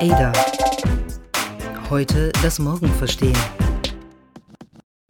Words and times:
Ada. 0.00 0.32
Heute 1.90 2.32
das 2.42 2.58
Morgen 2.58 2.88
verstehen. 2.88 3.36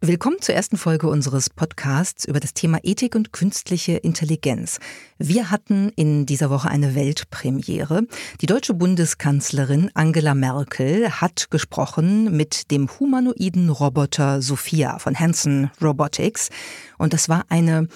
Willkommen 0.01 0.41
zur 0.41 0.53
ersten 0.53 0.75
Folge 0.75 1.07
unseres 1.07 1.49
Podcasts 1.49 2.25
über 2.25 2.41
das 2.41 2.53
Thema 2.53 2.79
Ethik 2.83 3.15
und 3.15 3.31
künstliche 3.31 3.93
Intelligenz. 3.93 4.79
Wir 5.17 5.49
hatten 5.49 5.93
in 5.95 6.25
dieser 6.25 6.49
Woche 6.49 6.69
eine 6.69 6.93
Weltpremiere. 6.93 8.01
Die 8.41 8.47
deutsche 8.47 8.73
Bundeskanzlerin 8.73 9.91
Angela 9.93 10.35
Merkel 10.35 11.09
hat 11.09 11.49
gesprochen 11.51 12.35
mit 12.35 12.69
dem 12.69 12.89
humanoiden 12.99 13.69
Roboter 13.69 14.41
Sophia 14.41 14.99
von 14.99 15.17
Hanson 15.17 15.71
Robotics. 15.81 16.49
Und 16.97 17.13
das 17.13 17.29
war 17.29 17.45
eine 17.47 17.87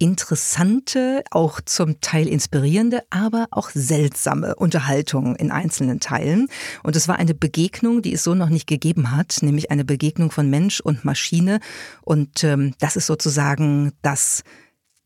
interessante, 0.00 1.22
auch 1.30 1.60
zum 1.60 2.00
Teil 2.00 2.26
inspirierende, 2.26 3.02
aber 3.10 3.48
auch 3.50 3.68
seltsame 3.68 4.56
Unterhaltung 4.56 5.36
in 5.36 5.52
einzelnen 5.52 6.00
Teilen. 6.00 6.48
Und 6.82 6.96
es 6.96 7.06
war 7.06 7.16
eine 7.16 7.34
Begegnung, 7.34 8.00
die 8.02 8.14
es 8.14 8.24
so 8.24 8.34
noch 8.34 8.48
nicht 8.48 8.66
gegeben 8.66 9.14
hat, 9.14 9.38
nämlich 9.42 9.70
eine 9.70 9.84
Begegnung 9.84 10.30
von 10.30 10.48
Mensch 10.48 10.80
und 10.80 11.04
Maschine. 11.04 11.60
Und 12.02 12.42
ähm, 12.42 12.74
das 12.78 12.96
ist 12.96 13.06
sozusagen 13.06 13.92
das 14.00 14.42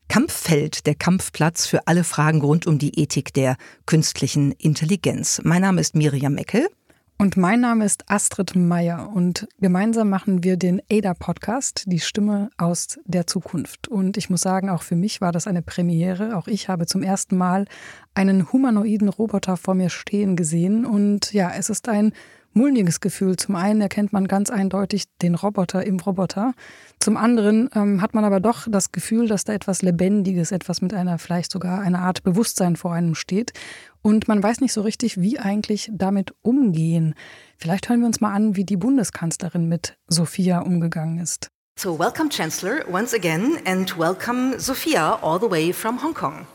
Kampffeld, 0.07 0.85
der 0.85 0.95
Kampfplatz 0.95 1.67
für 1.67 1.87
alle 1.87 2.03
Fragen 2.03 2.41
rund 2.41 2.65
um 2.65 2.77
die 2.77 2.97
Ethik 2.97 3.33
der 3.33 3.57
künstlichen 3.85 4.53
Intelligenz. 4.53 5.41
Mein 5.43 5.61
Name 5.61 5.81
ist 5.81 5.95
Miriam 5.95 6.33
Meckel. 6.33 6.69
Und 7.17 7.37
mein 7.37 7.61
Name 7.61 7.85
ist 7.85 8.03
Astrid 8.11 8.57
Meyer 8.57 9.09
und 9.13 9.47
gemeinsam 9.61 10.09
machen 10.09 10.43
wir 10.43 10.57
den 10.57 10.81
ADA-Podcast, 10.91 11.85
die 11.87 12.01
Stimme 12.01 12.49
aus 12.57 12.99
der 13.05 13.25
Zukunft. 13.25 13.87
Und 13.87 14.17
ich 14.17 14.29
muss 14.29 14.41
sagen, 14.41 14.69
auch 14.69 14.83
für 14.83 14.97
mich 14.97 15.21
war 15.21 15.31
das 15.31 15.47
eine 15.47 15.61
Premiere. 15.61 16.35
Auch 16.35 16.47
ich 16.47 16.67
habe 16.67 16.87
zum 16.87 17.03
ersten 17.03 17.37
Mal 17.37 17.67
einen 18.15 18.51
humanoiden 18.51 19.07
Roboter 19.07 19.55
vor 19.55 19.75
mir 19.75 19.89
stehen 19.89 20.35
gesehen. 20.35 20.85
Und 20.85 21.31
ja, 21.31 21.53
es 21.57 21.69
ist 21.69 21.87
ein 21.87 22.11
mulmiges 22.55 23.01
Gefühl. 23.01 23.35
Zum 23.35 23.55
einen 23.55 23.81
erkennt 23.81 24.13
man 24.13 24.27
ganz 24.27 24.49
eindeutig 24.49 25.05
den 25.21 25.35
Roboter 25.35 25.85
im 25.85 25.99
Roboter. 25.99 26.53
Zum 26.99 27.17
anderen 27.17 27.69
ähm, 27.75 28.01
hat 28.01 28.13
man 28.13 28.23
aber 28.23 28.39
doch 28.39 28.67
das 28.69 28.91
Gefühl, 28.91 29.27
dass 29.27 29.43
da 29.43 29.53
etwas 29.53 29.81
Lebendiges, 29.81 30.51
etwas 30.51 30.81
mit 30.81 30.93
einer 30.93 31.19
vielleicht 31.19 31.51
sogar 31.51 31.81
einer 31.81 31.99
Art 31.99 32.23
Bewusstsein 32.23 32.75
vor 32.75 32.93
einem 32.93 33.15
steht. 33.15 33.53
Und 34.01 34.27
man 34.27 34.41
weiß 34.41 34.61
nicht 34.61 34.73
so 34.73 34.81
richtig, 34.81 35.19
wie 35.19 35.39
eigentlich 35.39 35.91
damit 35.93 36.33
umgehen. 36.41 37.13
Vielleicht 37.57 37.89
hören 37.89 37.99
wir 37.99 38.07
uns 38.07 38.21
mal 38.21 38.33
an, 38.33 38.55
wie 38.55 38.65
die 38.65 38.77
Bundeskanzlerin 38.77 39.67
mit 39.67 39.97
Sophia 40.07 40.59
umgegangen 40.59 41.19
ist. 41.19 41.49
So, 41.77 41.99
welcome, 41.99 42.29
Chancellor, 42.29 42.85
once 42.89 43.13
again, 43.13 43.57
and 43.65 43.97
welcome, 43.99 44.57
Sophia, 44.59 45.19
all 45.21 45.39
the 45.39 45.49
way 45.49 45.73
from 45.73 46.01
Hong 46.01 46.13
Kong. 46.13 46.47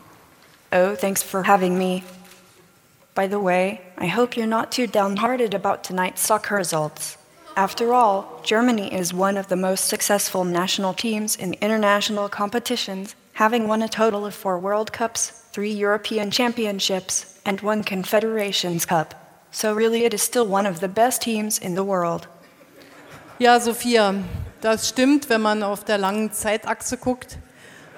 Oh, 0.72 0.94
thanks 0.96 1.22
for 1.22 1.46
having 1.46 1.76
me. 1.76 2.02
By 3.14 3.26
the 3.26 3.40
way, 3.40 3.80
I 3.98 4.06
hope 4.06 4.36
you're 4.36 4.46
not 4.46 4.70
too 4.70 4.86
downhearted 4.86 5.52
about 5.52 5.82
tonight's 5.82 6.20
soccer 6.20 6.54
results. 6.54 7.16
After 7.56 7.92
all, 7.92 8.40
Germany 8.44 8.94
is 8.94 9.12
one 9.12 9.36
of 9.36 9.48
the 9.48 9.56
most 9.56 9.86
successful 9.86 10.44
national 10.44 10.94
teams 10.94 11.34
in 11.34 11.54
international 11.54 12.28
competitions, 12.28 13.16
having 13.34 13.66
won 13.66 13.82
a 13.82 13.88
total 13.88 14.24
of 14.24 14.34
four 14.34 14.58
World 14.58 14.92
Cups, 14.92 15.32
three 15.52 15.72
European 15.72 16.30
Championships, 16.30 17.40
and 17.44 17.60
one 17.60 17.82
Confederations 17.82 18.86
Cup. 18.86 19.14
So 19.50 19.74
really 19.74 20.04
it 20.04 20.14
is 20.14 20.22
still 20.22 20.46
one 20.46 20.64
of 20.64 20.78
the 20.78 20.88
best 20.88 21.22
teams 21.22 21.58
in 21.58 21.74
the 21.74 21.84
world. 21.84 22.28
Ja, 23.40 23.58
Sophia, 23.58 24.14
das 24.60 24.88
stimmt, 24.88 25.28
wenn 25.28 25.40
man 25.40 25.64
auf 25.64 25.84
der 25.84 25.98
langen 25.98 26.32
Zeitachse 26.32 26.96
guckt. 26.96 27.38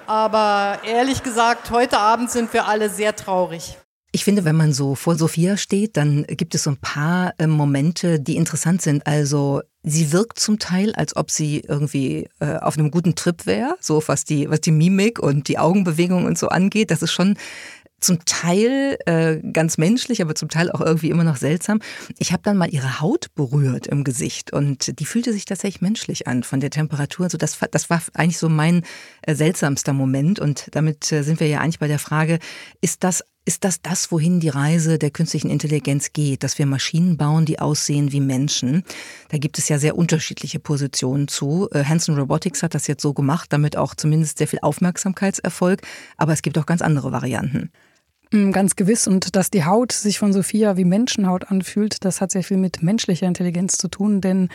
Aber 0.06 0.80
ehrlich 0.84 1.22
gesagt, 1.22 1.70
heute 1.70 1.98
Abend 1.98 2.30
sind 2.30 2.52
wir 2.54 2.66
alle 2.66 2.88
sehr 2.88 3.14
traurig. 3.14 3.76
Ich 4.14 4.24
finde, 4.24 4.44
wenn 4.44 4.56
man 4.56 4.74
so 4.74 4.94
vor 4.94 5.16
Sophia 5.16 5.56
steht, 5.56 5.96
dann 5.96 6.24
gibt 6.24 6.54
es 6.54 6.64
so 6.64 6.70
ein 6.70 6.76
paar 6.76 7.32
äh, 7.38 7.46
Momente, 7.46 8.20
die 8.20 8.36
interessant 8.36 8.82
sind. 8.82 9.06
Also 9.06 9.62
sie 9.82 10.12
wirkt 10.12 10.38
zum 10.38 10.58
Teil, 10.58 10.94
als 10.94 11.16
ob 11.16 11.30
sie 11.30 11.60
irgendwie 11.66 12.28
äh, 12.38 12.56
auf 12.56 12.76
einem 12.76 12.90
guten 12.90 13.14
Trip 13.14 13.46
wäre, 13.46 13.74
so 13.80 14.02
was 14.06 14.24
die, 14.24 14.50
was 14.50 14.60
die 14.60 14.70
Mimik 14.70 15.18
und 15.18 15.48
die 15.48 15.58
Augenbewegung 15.58 16.26
und 16.26 16.36
so 16.36 16.48
angeht. 16.48 16.90
Das 16.90 17.00
ist 17.00 17.12
schon 17.12 17.38
zum 18.02 18.24
Teil 18.24 18.98
äh, 19.06 19.38
ganz 19.52 19.78
menschlich, 19.78 20.20
aber 20.20 20.34
zum 20.34 20.48
Teil 20.48 20.70
auch 20.70 20.80
irgendwie 20.80 21.08
immer 21.08 21.24
noch 21.24 21.36
seltsam. 21.36 21.80
Ich 22.18 22.32
habe 22.32 22.42
dann 22.42 22.56
mal 22.56 22.68
ihre 22.68 23.00
Haut 23.00 23.28
berührt 23.34 23.86
im 23.86 24.04
Gesicht 24.04 24.52
und 24.52 24.98
die 24.98 25.04
fühlte 25.06 25.32
sich 25.32 25.44
tatsächlich 25.44 25.80
menschlich 25.80 26.26
an 26.26 26.42
von 26.42 26.60
der 26.60 26.70
Temperatur. 26.70 27.24
Also 27.24 27.38
das, 27.38 27.58
das 27.70 27.88
war 27.88 28.02
eigentlich 28.14 28.38
so 28.38 28.48
mein 28.48 28.82
äh, 29.22 29.34
seltsamster 29.34 29.92
Moment 29.92 30.38
und 30.38 30.66
damit 30.72 31.10
äh, 31.12 31.22
sind 31.22 31.40
wir 31.40 31.46
ja 31.46 31.60
eigentlich 31.60 31.78
bei 31.78 31.88
der 31.88 32.00
Frage, 32.00 32.40
ist 32.80 33.04
das 33.04 33.22
ist 33.44 33.64
das 33.64 33.82
das, 33.82 34.12
wohin 34.12 34.38
die 34.40 34.48
Reise 34.48 34.98
der 34.98 35.10
künstlichen 35.10 35.50
Intelligenz 35.50 36.12
geht, 36.12 36.44
dass 36.44 36.58
wir 36.58 36.66
Maschinen 36.66 37.16
bauen, 37.16 37.44
die 37.44 37.58
aussehen 37.58 38.12
wie 38.12 38.20
Menschen? 38.20 38.84
Da 39.30 39.38
gibt 39.38 39.58
es 39.58 39.68
ja 39.68 39.78
sehr 39.78 39.96
unterschiedliche 39.96 40.60
Positionen 40.60 41.26
zu. 41.26 41.68
Äh, 41.72 41.84
Hanson 41.84 42.16
Robotics 42.16 42.62
hat 42.62 42.74
das 42.74 42.86
jetzt 42.86 43.02
so 43.02 43.12
gemacht, 43.12 43.52
damit 43.52 43.76
auch 43.76 43.94
zumindest 43.94 44.38
sehr 44.38 44.48
viel 44.48 44.60
Aufmerksamkeitserfolg, 44.62 45.82
aber 46.16 46.32
es 46.32 46.42
gibt 46.42 46.56
auch 46.56 46.66
ganz 46.66 46.82
andere 46.82 47.10
Varianten. 47.10 47.70
Mm, 48.32 48.52
ganz 48.52 48.76
gewiss. 48.76 49.06
Und 49.06 49.36
dass 49.36 49.50
die 49.50 49.64
Haut 49.64 49.92
sich 49.92 50.18
von 50.18 50.32
Sophia 50.32 50.76
wie 50.76 50.84
Menschenhaut 50.84 51.50
anfühlt, 51.50 52.04
das 52.04 52.20
hat 52.20 52.30
sehr 52.30 52.44
viel 52.44 52.56
mit 52.56 52.82
menschlicher 52.82 53.26
Intelligenz 53.26 53.76
zu 53.76 53.88
tun, 53.88 54.20
denn 54.20 54.48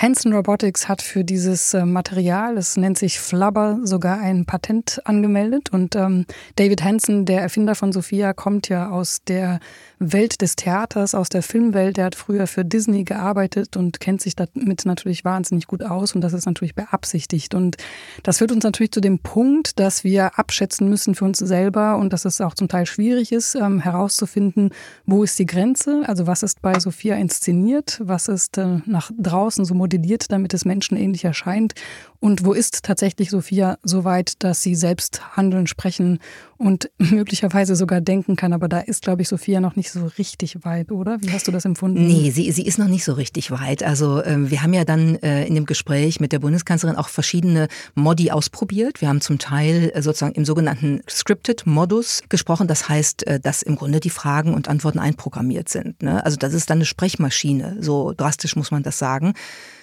Hanson 0.00 0.32
Robotics 0.32 0.86
hat 0.86 1.02
für 1.02 1.24
dieses 1.24 1.74
äh, 1.74 1.84
Material, 1.84 2.56
es 2.56 2.76
nennt 2.76 2.96
sich 2.96 3.18
Flubber, 3.18 3.80
sogar 3.82 4.20
ein 4.20 4.46
Patent 4.46 5.00
angemeldet. 5.04 5.72
Und 5.72 5.96
ähm, 5.96 6.24
David 6.54 6.84
Hanson, 6.84 7.24
der 7.24 7.42
Erfinder 7.42 7.74
von 7.74 7.90
Sophia, 7.90 8.32
kommt 8.32 8.68
ja 8.68 8.90
aus 8.90 9.18
der 9.26 9.58
Welt 9.98 10.40
des 10.40 10.54
Theaters, 10.54 11.16
aus 11.16 11.30
der 11.30 11.42
Filmwelt. 11.42 11.96
Der 11.96 12.04
hat 12.04 12.14
früher 12.14 12.46
für 12.46 12.64
Disney 12.64 13.02
gearbeitet 13.02 13.76
und 13.76 13.98
kennt 13.98 14.20
sich 14.20 14.36
damit 14.36 14.86
natürlich 14.86 15.24
wahnsinnig 15.24 15.66
gut 15.66 15.82
aus. 15.82 16.14
Und 16.14 16.20
das 16.20 16.32
ist 16.32 16.46
natürlich 16.46 16.76
beabsichtigt. 16.76 17.56
Und 17.56 17.76
das 18.22 18.38
führt 18.38 18.52
uns 18.52 18.62
natürlich 18.62 18.92
zu 18.92 19.00
dem 19.00 19.18
Punkt, 19.18 19.80
dass 19.80 20.04
wir 20.04 20.38
abschätzen 20.38 20.88
müssen 20.88 21.16
für 21.16 21.24
uns 21.24 21.38
selber 21.38 21.96
und 21.96 22.12
dass 22.12 22.24
es 22.24 22.40
auch 22.40 22.54
zum 22.54 22.68
Teil 22.68 22.86
schwierig 22.86 23.32
ist, 23.32 23.56
ähm, 23.56 23.80
herauszufinden, 23.80 24.70
wo 25.06 25.24
ist 25.24 25.36
die 25.40 25.46
Grenze? 25.46 26.04
Also 26.06 26.28
was 26.28 26.44
ist 26.44 26.62
bei 26.62 26.78
Sophia 26.78 27.16
inszeniert? 27.16 28.00
Was 28.00 28.28
ist 28.28 28.58
äh, 28.58 28.78
nach 28.86 29.10
draußen 29.18 29.64
so 29.64 29.74
modelliert, 29.88 30.30
damit 30.30 30.52
es 30.54 30.64
menschenähnlich 30.64 31.24
erscheint? 31.24 31.74
Und 32.20 32.44
wo 32.44 32.52
ist 32.52 32.82
tatsächlich 32.82 33.30
Sophia 33.30 33.78
so 33.84 34.02
weit, 34.04 34.42
dass 34.42 34.60
sie 34.60 34.74
selbst 34.74 35.36
handeln, 35.36 35.68
sprechen 35.68 36.18
und 36.56 36.90
möglicherweise 36.98 37.76
sogar 37.76 38.00
denken 38.00 38.34
kann? 38.36 38.52
Aber 38.52 38.68
da 38.68 38.80
ist, 38.80 39.02
glaube 39.02 39.22
ich, 39.22 39.28
Sophia 39.28 39.60
noch 39.60 39.76
nicht 39.76 39.92
so 39.92 40.04
richtig 40.18 40.64
weit, 40.64 40.90
oder? 40.90 41.18
Wie 41.22 41.30
hast 41.30 41.46
du 41.46 41.52
das 41.52 41.64
empfunden? 41.64 42.06
Nee, 42.06 42.30
sie, 42.30 42.50
sie 42.50 42.66
ist 42.66 42.78
noch 42.78 42.88
nicht 42.88 43.04
so 43.04 43.12
richtig 43.12 43.50
weit. 43.50 43.82
Also 43.84 44.20
äh, 44.20 44.50
wir 44.50 44.62
haben 44.62 44.74
ja 44.74 44.84
dann 44.84 45.14
äh, 45.16 45.46
in 45.46 45.54
dem 45.54 45.64
Gespräch 45.64 46.18
mit 46.18 46.32
der 46.32 46.40
Bundeskanzlerin 46.40 46.96
auch 46.96 47.08
verschiedene 47.08 47.68
Modi 47.94 48.30
ausprobiert. 48.32 49.00
Wir 49.00 49.08
haben 49.08 49.20
zum 49.20 49.38
Teil 49.38 49.92
äh, 49.94 50.02
sozusagen 50.02 50.34
im 50.34 50.44
sogenannten 50.44 51.02
Scripted-Modus 51.08 52.24
gesprochen. 52.28 52.66
Das 52.66 52.88
heißt, 52.88 53.26
äh, 53.28 53.38
dass 53.38 53.62
im 53.62 53.76
Grunde 53.76 54.00
die 54.00 54.10
Fragen 54.10 54.54
und 54.54 54.68
Antworten 54.68 54.98
einprogrammiert 54.98 55.68
sind. 55.68 56.02
Ne? 56.02 56.24
Also 56.24 56.36
das 56.36 56.52
ist 56.52 56.68
dann 56.68 56.78
eine 56.78 56.84
Sprechmaschine. 56.84 57.76
So 57.80 58.12
drastisch 58.16 58.56
muss 58.56 58.72
man 58.72 58.82
das 58.82 58.98
sagen. 58.98 59.34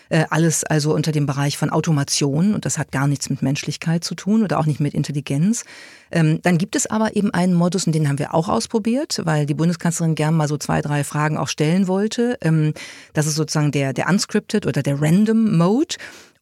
Äh, 0.09 0.25
alles 0.29 0.63
also 0.63 0.93
unter 0.93 1.11
dem 1.11 1.25
Bereich 1.25 1.57
von 1.57 1.69
Automation 1.69 2.53
und 2.53 2.65
das 2.65 2.77
hat 2.77 2.91
gar 2.91 3.07
nichts 3.07 3.29
mit 3.29 3.41
Menschlichkeit 3.41 4.03
zu 4.03 4.15
tun 4.15 4.43
oder 4.43 4.59
auch 4.59 4.65
nicht 4.65 4.79
mit 4.79 4.93
Intelligenz. 4.93 5.65
Ähm, 6.11 6.39
dann 6.43 6.57
gibt 6.57 6.75
es 6.75 6.85
aber 6.85 7.15
eben 7.15 7.33
einen 7.33 7.53
Modus, 7.53 7.87
und 7.87 7.93
den 7.93 8.07
haben 8.07 8.19
wir 8.19 8.33
auch 8.33 8.47
ausprobiert, 8.47 9.21
weil 9.23 9.45
die 9.45 9.53
Bundeskanzlerin 9.53 10.15
gern 10.15 10.35
mal 10.35 10.47
so 10.47 10.57
zwei, 10.57 10.81
drei 10.81 11.03
Fragen 11.03 11.37
auch 11.37 11.47
stellen 11.47 11.87
wollte. 11.87 12.37
Ähm, 12.41 12.73
das 13.13 13.25
ist 13.27 13.35
sozusagen 13.35 13.71
der, 13.71 13.93
der 13.93 14.07
Unscripted 14.07 14.65
oder 14.65 14.83
der 14.83 15.01
Random 15.01 15.57
Mode. 15.57 15.95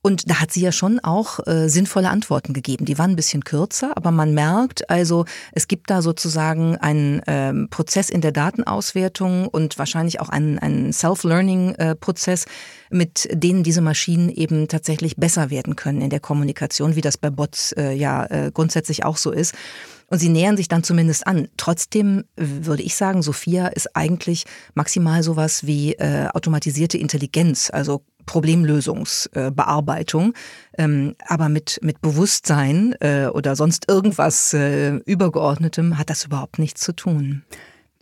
Und 0.05 0.29
da 0.29 0.41
hat 0.41 0.51
sie 0.51 0.59
ja 0.59 0.73
schon 0.73 0.99
auch 0.99 1.39
äh, 1.47 1.69
sinnvolle 1.69 2.09
Antworten 2.09 2.51
gegeben. 2.51 2.83
Die 2.83 2.97
waren 2.97 3.11
ein 3.11 3.15
bisschen 3.15 3.45
kürzer, 3.45 3.95
aber 3.95 4.11
man 4.11 4.33
merkt 4.33 4.89
also, 4.89 5.23
es 5.53 5.69
gibt 5.69 5.89
da 5.89 6.01
sozusagen 6.01 6.75
einen 6.75 7.21
ähm, 7.25 7.69
Prozess 7.69 8.09
in 8.09 8.19
der 8.19 8.33
Datenauswertung 8.33 9.47
und 9.47 9.79
wahrscheinlich 9.79 10.19
auch 10.19 10.27
einen, 10.27 10.59
einen 10.59 10.91
Self-Learning-Prozess, 10.91 12.43
äh, 12.43 12.47
mit 12.89 13.29
denen 13.31 13.63
diese 13.63 13.79
Maschinen 13.79 14.27
eben 14.27 14.67
tatsächlich 14.67 15.15
besser 15.15 15.49
werden 15.49 15.77
können 15.77 16.01
in 16.01 16.09
der 16.09 16.19
Kommunikation, 16.19 16.97
wie 16.97 17.01
das 17.01 17.17
bei 17.17 17.29
Bots 17.29 17.71
äh, 17.71 17.93
ja 17.93 18.25
äh, 18.25 18.51
grundsätzlich 18.53 19.05
auch 19.05 19.15
so 19.15 19.31
ist. 19.31 19.55
Und 20.13 20.19
sie 20.19 20.29
nähern 20.29 20.57
sich 20.57 20.67
dann 20.67 20.83
zumindest 20.83 21.25
an. 21.25 21.47
Trotzdem 21.57 22.25
würde 22.35 22.83
ich 22.83 22.93
sagen, 22.93 23.23
Sophia 23.23 23.65
ist 23.65 23.95
eigentlich 23.95 24.45
maximal 24.75 25.23
sowas 25.23 25.65
wie 25.65 25.93
äh, 25.93 26.27
automatisierte 26.31 26.99
Intelligenz, 26.99 27.71
also 27.73 28.03
Problemlösungsbearbeitung, 28.27 30.35
ähm, 30.77 31.15
aber 31.25 31.49
mit, 31.49 31.79
mit 31.81 31.99
Bewusstsein 32.01 32.93
äh, 32.99 33.25
oder 33.25 33.55
sonst 33.55 33.89
irgendwas 33.89 34.53
äh, 34.53 34.97
Übergeordnetem 34.97 35.97
hat 35.97 36.11
das 36.11 36.25
überhaupt 36.25 36.59
nichts 36.59 36.81
zu 36.81 36.93
tun. 36.93 37.41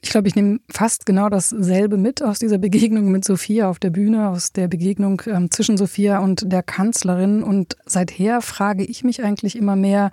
Ich 0.02 0.10
glaube, 0.10 0.28
ich 0.28 0.36
nehme 0.36 0.60
fast 0.70 1.06
genau 1.06 1.30
dasselbe 1.30 1.96
mit 1.96 2.22
aus 2.22 2.40
dieser 2.40 2.58
Begegnung 2.58 3.10
mit 3.10 3.24
Sophia 3.24 3.70
auf 3.70 3.80
der 3.80 3.92
Bühne, 3.92 4.28
aus 4.28 4.52
der 4.52 4.68
Begegnung 4.68 5.22
ähm, 5.28 5.50
zwischen 5.50 5.78
Sophia 5.78 6.20
und 6.20 6.52
der 6.52 6.62
Kanzlerin. 6.62 7.42
Und 7.42 7.78
seither 7.86 8.42
frage 8.42 8.84
ich 8.84 9.06
mich 9.06 9.24
eigentlich 9.24 9.56
immer 9.56 9.78
mehr, 9.78 10.12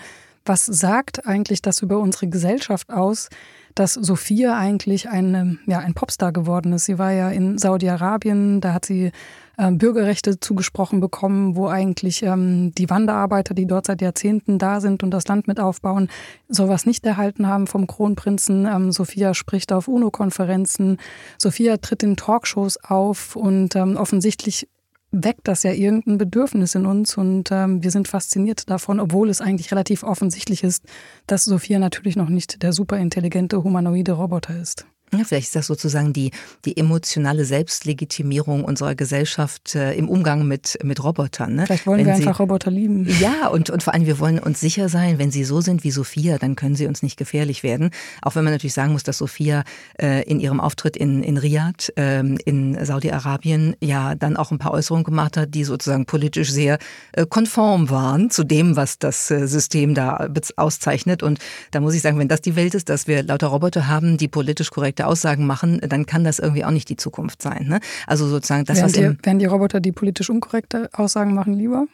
was 0.48 0.66
sagt 0.66 1.26
eigentlich 1.26 1.62
das 1.62 1.82
über 1.82 1.98
unsere 1.98 2.26
Gesellschaft 2.28 2.90
aus, 2.90 3.28
dass 3.74 3.94
Sophia 3.94 4.56
eigentlich 4.56 5.08
ein, 5.08 5.60
ja, 5.66 5.78
ein 5.78 5.94
Popstar 5.94 6.32
geworden 6.32 6.72
ist. 6.72 6.86
Sie 6.86 6.98
war 6.98 7.12
ja 7.12 7.30
in 7.30 7.58
Saudi-Arabien, 7.58 8.60
da 8.60 8.72
hat 8.72 8.84
sie 8.84 9.12
äh, 9.56 9.70
Bürgerrechte 9.70 10.40
zugesprochen 10.40 11.00
bekommen, 11.00 11.54
wo 11.54 11.68
eigentlich 11.68 12.22
ähm, 12.22 12.72
die 12.76 12.90
Wanderarbeiter, 12.90 13.54
die 13.54 13.66
dort 13.66 13.86
seit 13.86 14.00
Jahrzehnten 14.00 14.58
da 14.58 14.80
sind 14.80 15.02
und 15.02 15.10
das 15.10 15.28
Land 15.28 15.46
mit 15.46 15.60
aufbauen, 15.60 16.08
sowas 16.48 16.86
nicht 16.86 17.04
erhalten 17.04 17.46
haben 17.46 17.66
vom 17.66 17.86
Kronprinzen. 17.86 18.66
Ähm, 18.66 18.90
Sophia 18.90 19.34
spricht 19.34 19.72
auf 19.72 19.86
UNO-Konferenzen. 19.86 20.98
Sophia 21.36 21.76
tritt 21.76 22.02
in 22.02 22.16
Talkshows 22.16 22.82
auf 22.82 23.36
und 23.36 23.76
ähm, 23.76 23.96
offensichtlich 23.96 24.68
weckt 25.10 25.48
das 25.48 25.62
ja 25.62 25.72
irgendein 25.72 26.18
Bedürfnis 26.18 26.74
in 26.74 26.86
uns 26.86 27.16
und 27.16 27.50
ähm, 27.50 27.82
wir 27.82 27.90
sind 27.90 28.08
fasziniert 28.08 28.68
davon, 28.68 29.00
obwohl 29.00 29.30
es 29.30 29.40
eigentlich 29.40 29.70
relativ 29.70 30.02
offensichtlich 30.02 30.62
ist, 30.62 30.84
dass 31.26 31.44
Sophia 31.44 31.78
natürlich 31.78 32.16
noch 32.16 32.28
nicht 32.28 32.62
der 32.62 32.72
superintelligente 32.72 33.62
humanoide 33.64 34.12
Roboter 34.12 34.60
ist. 34.60 34.86
Ja, 35.12 35.24
vielleicht 35.24 35.46
ist 35.48 35.56
das 35.56 35.66
sozusagen 35.66 36.12
die, 36.12 36.30
die 36.64 36.76
emotionale 36.76 37.44
Selbstlegitimierung 37.44 38.64
unserer 38.64 38.94
Gesellschaft 38.94 39.74
äh, 39.74 39.94
im 39.94 40.08
Umgang 40.08 40.46
mit, 40.46 40.78
mit 40.82 41.02
Robotern. 41.02 41.54
Ne? 41.54 41.66
Vielleicht 41.66 41.86
wollen 41.86 42.00
wenn 42.00 42.06
wir 42.06 42.16
sie, 42.16 42.26
einfach 42.26 42.40
Roboter 42.40 42.70
lieben. 42.70 43.06
Ja, 43.20 43.48
und, 43.48 43.70
und 43.70 43.82
vor 43.82 43.94
allem, 43.94 44.06
wir 44.06 44.18
wollen 44.18 44.38
uns 44.38 44.60
sicher 44.60 44.88
sein, 44.88 45.18
wenn 45.18 45.30
sie 45.30 45.44
so 45.44 45.60
sind 45.60 45.82
wie 45.84 45.90
Sophia, 45.90 46.38
dann 46.38 46.56
können 46.56 46.74
sie 46.74 46.86
uns 46.86 47.02
nicht 47.02 47.16
gefährlich 47.16 47.62
werden. 47.62 47.90
Auch 48.22 48.34
wenn 48.34 48.44
man 48.44 48.52
natürlich 48.52 48.74
sagen 48.74 48.92
muss, 48.92 49.02
dass 49.02 49.18
Sophia 49.18 49.64
äh, 50.00 50.22
in 50.24 50.40
ihrem 50.40 50.60
Auftritt 50.60 50.96
in, 50.96 51.22
in 51.22 51.38
Riyadh, 51.38 51.92
äh, 51.96 52.20
in 52.20 52.84
Saudi-Arabien, 52.84 53.76
ja 53.80 54.14
dann 54.14 54.36
auch 54.36 54.50
ein 54.50 54.58
paar 54.58 54.72
Äußerungen 54.72 55.04
gemacht 55.04 55.36
hat, 55.36 55.54
die 55.54 55.64
sozusagen 55.64 56.04
politisch 56.04 56.50
sehr 56.50 56.78
äh, 57.12 57.24
konform 57.26 57.88
waren 57.90 58.30
zu 58.30 58.44
dem, 58.44 58.76
was 58.76 58.98
das 58.98 59.30
äh, 59.30 59.46
System 59.46 59.94
da 59.94 60.28
auszeichnet. 60.56 61.22
Und 61.22 61.38
da 61.70 61.80
muss 61.80 61.94
ich 61.94 62.02
sagen, 62.02 62.18
wenn 62.18 62.28
das 62.28 62.40
die 62.40 62.56
Welt 62.56 62.74
ist, 62.74 62.88
dass 62.88 63.06
wir 63.06 63.22
lauter 63.22 63.48
Roboter 63.48 63.88
haben, 63.88 64.18
die 64.18 64.28
politisch 64.28 64.70
korrekt 64.70 64.97
korrekte 64.98 65.06
Aussagen 65.06 65.46
machen, 65.46 65.80
dann 65.80 66.06
kann 66.06 66.24
das 66.24 66.38
irgendwie 66.38 66.64
auch 66.64 66.70
nicht 66.70 66.88
die 66.88 66.96
Zukunft 66.96 67.42
sein. 67.42 67.66
Ne? 67.68 67.80
Also 68.06 68.26
sozusagen 68.26 68.64
das, 68.64 68.82
was 68.82 68.92
die, 68.92 69.02
Werden 69.02 69.38
die 69.38 69.46
Roboter, 69.46 69.80
die 69.80 69.92
politisch 69.92 70.30
unkorrekte 70.30 70.88
Aussagen 70.92 71.34
machen, 71.34 71.54
lieber? 71.54 71.86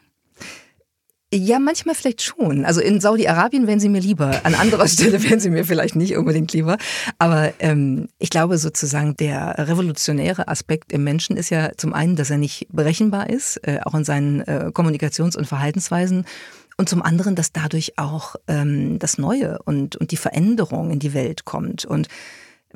Ja, 1.32 1.58
manchmal 1.58 1.96
vielleicht 1.96 2.22
schon. 2.22 2.64
Also 2.64 2.80
in 2.80 3.00
Saudi-Arabien 3.00 3.66
wären 3.66 3.80
sie 3.80 3.88
mir 3.88 4.00
lieber. 4.00 4.40
An 4.44 4.54
anderer 4.54 4.86
Stelle 4.94 5.22
wären 5.22 5.40
sie 5.40 5.50
mir 5.50 5.64
vielleicht 5.64 5.96
nicht 5.96 6.16
unbedingt 6.16 6.52
lieber. 6.52 6.76
Aber 7.18 7.52
ähm, 7.58 8.08
ich 8.18 8.30
glaube 8.30 8.56
sozusagen, 8.56 9.16
der 9.16 9.56
revolutionäre 9.58 10.46
Aspekt 10.46 10.92
im 10.92 11.02
Menschen 11.02 11.36
ist 11.36 11.50
ja 11.50 11.70
zum 11.76 11.92
einen, 11.92 12.14
dass 12.14 12.30
er 12.30 12.38
nicht 12.38 12.68
berechenbar 12.70 13.30
ist, 13.30 13.56
äh, 13.66 13.80
auch 13.84 13.94
in 13.94 14.04
seinen 14.04 14.42
äh, 14.42 14.70
Kommunikations- 14.72 15.36
und 15.36 15.46
Verhaltensweisen. 15.46 16.24
Und 16.76 16.88
zum 16.88 17.02
anderen, 17.02 17.34
dass 17.34 17.52
dadurch 17.52 17.98
auch 17.98 18.36
ähm, 18.48 18.98
das 18.98 19.18
Neue 19.18 19.58
und, 19.64 19.96
und 19.96 20.10
die 20.10 20.16
Veränderung 20.16 20.90
in 20.90 20.98
die 20.98 21.14
Welt 21.14 21.44
kommt. 21.44 21.84
Und 21.84 22.08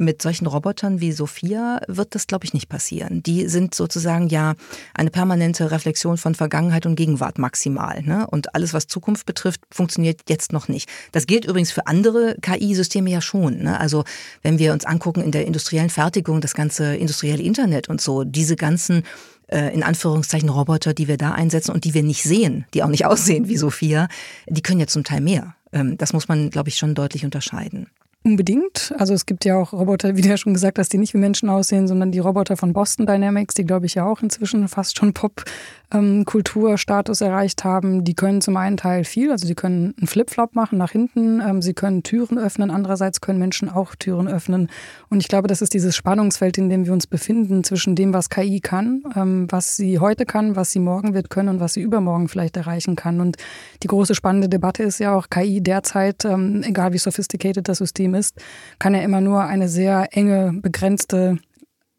mit 0.00 0.22
solchen 0.22 0.46
Robotern 0.46 1.00
wie 1.00 1.12
Sophia 1.12 1.80
wird 1.88 2.14
das, 2.14 2.26
glaube 2.26 2.44
ich, 2.44 2.54
nicht 2.54 2.68
passieren. 2.68 3.22
Die 3.22 3.48
sind 3.48 3.74
sozusagen 3.74 4.28
ja 4.28 4.54
eine 4.94 5.10
permanente 5.10 5.70
Reflexion 5.70 6.16
von 6.16 6.34
Vergangenheit 6.34 6.86
und 6.86 6.96
Gegenwart 6.96 7.38
maximal. 7.38 8.02
Ne? 8.02 8.26
Und 8.26 8.54
alles, 8.54 8.74
was 8.74 8.86
Zukunft 8.86 9.26
betrifft, 9.26 9.60
funktioniert 9.70 10.22
jetzt 10.28 10.52
noch 10.52 10.68
nicht. 10.68 10.88
Das 11.12 11.26
gilt 11.26 11.44
übrigens 11.44 11.72
für 11.72 11.86
andere 11.86 12.36
KI-Systeme 12.40 13.10
ja 13.10 13.20
schon. 13.20 13.62
Ne? 13.62 13.78
Also 13.78 14.04
wenn 14.42 14.58
wir 14.58 14.72
uns 14.72 14.84
angucken 14.84 15.22
in 15.22 15.32
der 15.32 15.46
industriellen 15.46 15.90
Fertigung, 15.90 16.40
das 16.40 16.54
ganze 16.54 16.96
industrielle 16.96 17.42
Internet 17.42 17.88
und 17.88 18.00
so, 18.00 18.24
diese 18.24 18.56
ganzen 18.56 19.02
äh, 19.48 19.72
in 19.74 19.82
Anführungszeichen 19.82 20.48
Roboter, 20.48 20.94
die 20.94 21.08
wir 21.08 21.16
da 21.16 21.32
einsetzen 21.32 21.72
und 21.72 21.84
die 21.84 21.94
wir 21.94 22.02
nicht 22.02 22.22
sehen, 22.22 22.66
die 22.74 22.82
auch 22.82 22.88
nicht 22.88 23.06
aussehen 23.06 23.48
wie 23.48 23.56
Sophia, 23.56 24.08
die 24.46 24.62
können 24.62 24.80
ja 24.80 24.86
zum 24.86 25.04
Teil 25.04 25.20
mehr. 25.20 25.54
Ähm, 25.72 25.96
das 25.96 26.12
muss 26.12 26.28
man, 26.28 26.50
glaube 26.50 26.68
ich, 26.68 26.76
schon 26.76 26.94
deutlich 26.94 27.24
unterscheiden. 27.24 27.88
Unbedingt. 28.24 28.92
Also 28.98 29.14
es 29.14 29.26
gibt 29.26 29.44
ja 29.44 29.56
auch 29.56 29.72
Roboter, 29.72 30.16
wie 30.16 30.22
du 30.22 30.28
ja 30.28 30.36
schon 30.36 30.52
gesagt 30.52 30.78
hast, 30.78 30.92
die 30.92 30.98
nicht 30.98 31.14
wie 31.14 31.18
Menschen 31.18 31.48
aussehen, 31.48 31.86
sondern 31.86 32.10
die 32.10 32.18
Roboter 32.18 32.56
von 32.56 32.72
Boston 32.72 33.06
Dynamics, 33.06 33.54
die 33.54 33.64
glaube 33.64 33.86
ich 33.86 33.94
ja 33.94 34.04
auch 34.04 34.22
inzwischen 34.22 34.66
fast 34.68 34.98
schon 34.98 35.14
Pop 35.14 35.44
ähm, 35.92 36.24
Kulturstatus 36.26 37.22
erreicht 37.22 37.64
haben, 37.64 38.04
die 38.04 38.14
können 38.14 38.42
zum 38.42 38.56
einen 38.56 38.76
Teil 38.76 39.04
viel, 39.04 39.30
also 39.30 39.46
sie 39.46 39.54
können 39.54 39.94
einen 39.96 40.06
Flipflop 40.06 40.54
machen 40.54 40.76
nach 40.76 40.92
hinten, 40.92 41.40
ähm, 41.40 41.62
sie 41.62 41.72
können 41.72 42.02
Türen 42.02 42.38
öffnen, 42.38 42.70
andererseits 42.70 43.22
können 43.22 43.38
Menschen 43.38 43.70
auch 43.70 43.94
Türen 43.94 44.28
öffnen. 44.28 44.68
Und 45.08 45.20
ich 45.20 45.28
glaube, 45.28 45.48
das 45.48 45.62
ist 45.62 45.72
dieses 45.72 45.96
Spannungsfeld, 45.96 46.58
in 46.58 46.68
dem 46.68 46.84
wir 46.84 46.92
uns 46.92 47.06
befinden, 47.06 47.64
zwischen 47.64 47.94
dem, 47.94 48.12
was 48.12 48.28
KI 48.28 48.60
kann, 48.60 49.02
ähm, 49.16 49.46
was 49.50 49.76
sie 49.76 49.98
heute 49.98 50.26
kann, 50.26 50.56
was 50.56 50.72
sie 50.72 50.80
morgen 50.80 51.14
wird 51.14 51.30
können 51.30 51.48
und 51.48 51.60
was 51.60 51.72
sie 51.72 51.80
übermorgen 51.80 52.28
vielleicht 52.28 52.58
erreichen 52.58 52.94
kann. 52.94 53.20
Und 53.20 53.38
die 53.82 53.88
große 53.88 54.14
spannende 54.14 54.50
Debatte 54.50 54.82
ist 54.82 54.98
ja 54.98 55.14
auch, 55.14 55.30
KI 55.30 55.62
derzeit, 55.62 56.24
ähm, 56.26 56.62
egal 56.64 56.92
wie 56.92 56.98
sophisticated 56.98 57.66
das 57.66 57.78
System 57.78 58.14
ist, 58.14 58.36
kann 58.78 58.94
ja 58.94 59.00
immer 59.00 59.22
nur 59.22 59.44
eine 59.44 59.68
sehr 59.68 60.08
enge, 60.10 60.52
begrenzte 60.60 61.38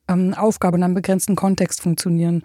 ähm, 0.07 0.35
Aufgabe 0.35 0.77
in 0.77 0.83
einem 0.83 0.93
begrenzten 0.93 1.35
Kontext 1.35 1.81
funktionieren. 1.81 2.43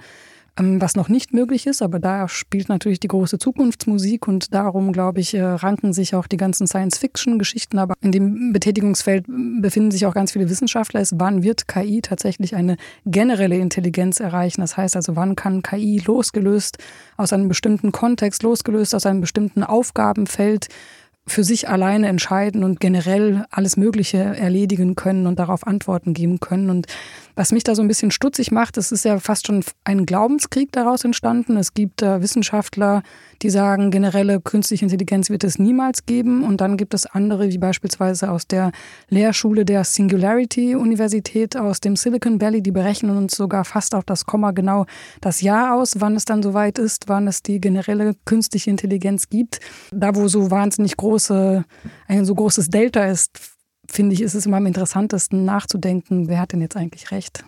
Ähm, 0.56 0.80
was 0.80 0.94
noch 0.94 1.08
nicht 1.08 1.32
möglich 1.32 1.66
ist, 1.66 1.82
aber 1.82 1.98
da 1.98 2.28
spielt 2.28 2.68
natürlich 2.68 3.00
die 3.00 3.08
große 3.08 3.38
Zukunftsmusik 3.38 4.28
und 4.28 4.54
darum, 4.54 4.92
glaube 4.92 5.18
ich, 5.18 5.34
äh, 5.34 5.42
ranken 5.42 5.92
sich 5.92 6.14
auch 6.14 6.28
die 6.28 6.36
ganzen 6.36 6.68
Science-Fiction-Geschichten. 6.68 7.78
Aber 7.78 7.94
in 8.00 8.12
dem 8.12 8.52
Betätigungsfeld 8.52 9.26
befinden 9.26 9.90
sich 9.90 10.06
auch 10.06 10.14
ganz 10.14 10.32
viele 10.32 10.48
Wissenschaftler. 10.48 11.00
Ist, 11.00 11.14
wann 11.16 11.42
wird 11.42 11.66
KI 11.66 12.02
tatsächlich 12.02 12.54
eine 12.54 12.76
generelle 13.04 13.58
Intelligenz 13.58 14.20
erreichen? 14.20 14.60
Das 14.60 14.76
heißt 14.76 14.94
also, 14.94 15.16
wann 15.16 15.34
kann 15.34 15.62
KI 15.62 16.00
losgelöst 16.04 16.78
aus 17.16 17.32
einem 17.32 17.48
bestimmten 17.48 17.90
Kontext, 17.90 18.44
losgelöst 18.44 18.94
aus 18.94 19.06
einem 19.06 19.20
bestimmten 19.20 19.64
Aufgabenfeld 19.64 20.68
für 21.26 21.42
sich 21.42 21.68
alleine 21.68 22.08
entscheiden 22.08 22.64
und 22.64 22.80
generell 22.80 23.46
alles 23.50 23.76
Mögliche 23.76 24.18
erledigen 24.18 24.94
können 24.94 25.26
und 25.26 25.38
darauf 25.38 25.66
Antworten 25.66 26.12
geben 26.12 26.38
können. 26.38 26.68
Und 26.68 26.86
was 27.34 27.50
mich 27.50 27.64
da 27.64 27.74
so 27.74 27.82
ein 27.82 27.88
bisschen 27.88 28.10
stutzig 28.10 28.52
macht, 28.52 28.76
es 28.76 28.92
ist 28.92 29.04
ja 29.04 29.18
fast 29.18 29.46
schon 29.46 29.64
ein 29.84 30.06
Glaubenskrieg 30.06 30.70
daraus 30.70 31.02
entstanden. 31.02 31.56
Es 31.56 31.74
gibt 31.74 32.02
äh, 32.02 32.20
Wissenschaftler, 32.20 33.02
die 33.42 33.50
sagen, 33.50 33.90
generelle 33.90 34.40
künstliche 34.40 34.84
Intelligenz 34.84 35.30
wird 35.30 35.44
es 35.44 35.58
niemals 35.58 36.06
geben. 36.06 36.44
Und 36.44 36.60
dann 36.60 36.76
gibt 36.76 36.94
es 36.94 37.06
andere, 37.06 37.48
wie 37.48 37.58
beispielsweise 37.58 38.30
aus 38.30 38.46
der 38.46 38.70
Lehrschule 39.08 39.64
der 39.64 39.84
Singularity 39.84 40.76
Universität 40.76 41.56
aus 41.56 41.80
dem 41.80 41.96
Silicon 41.96 42.40
Valley, 42.40 42.62
die 42.62 42.70
berechnen 42.70 43.16
uns 43.16 43.34
sogar 43.34 43.64
fast 43.64 43.94
auf 43.94 44.04
das 44.04 44.26
Komma 44.26 44.52
genau 44.52 44.86
das 45.20 45.40
Jahr 45.40 45.74
aus, 45.74 46.00
wann 46.00 46.14
es 46.14 46.24
dann 46.24 46.42
soweit 46.42 46.78
ist, 46.78 47.08
wann 47.08 47.26
es 47.26 47.42
die 47.42 47.60
generelle 47.60 48.14
künstliche 48.26 48.70
Intelligenz 48.70 49.28
gibt. 49.28 49.60
Da, 49.90 50.14
wo 50.14 50.28
so 50.28 50.50
wahnsinnig 50.50 50.96
große, 51.14 51.64
ein 52.08 52.24
so 52.24 52.34
großes 52.34 52.70
Delta 52.70 53.04
ist, 53.04 53.30
finde 53.88 54.14
ich, 54.14 54.20
ist 54.20 54.34
es 54.34 54.46
immer 54.46 54.56
am 54.56 54.66
interessantesten 54.66 55.44
nachzudenken, 55.44 56.28
wer 56.28 56.40
hat 56.40 56.52
denn 56.52 56.60
jetzt 56.60 56.76
eigentlich 56.76 57.12
recht? 57.12 57.44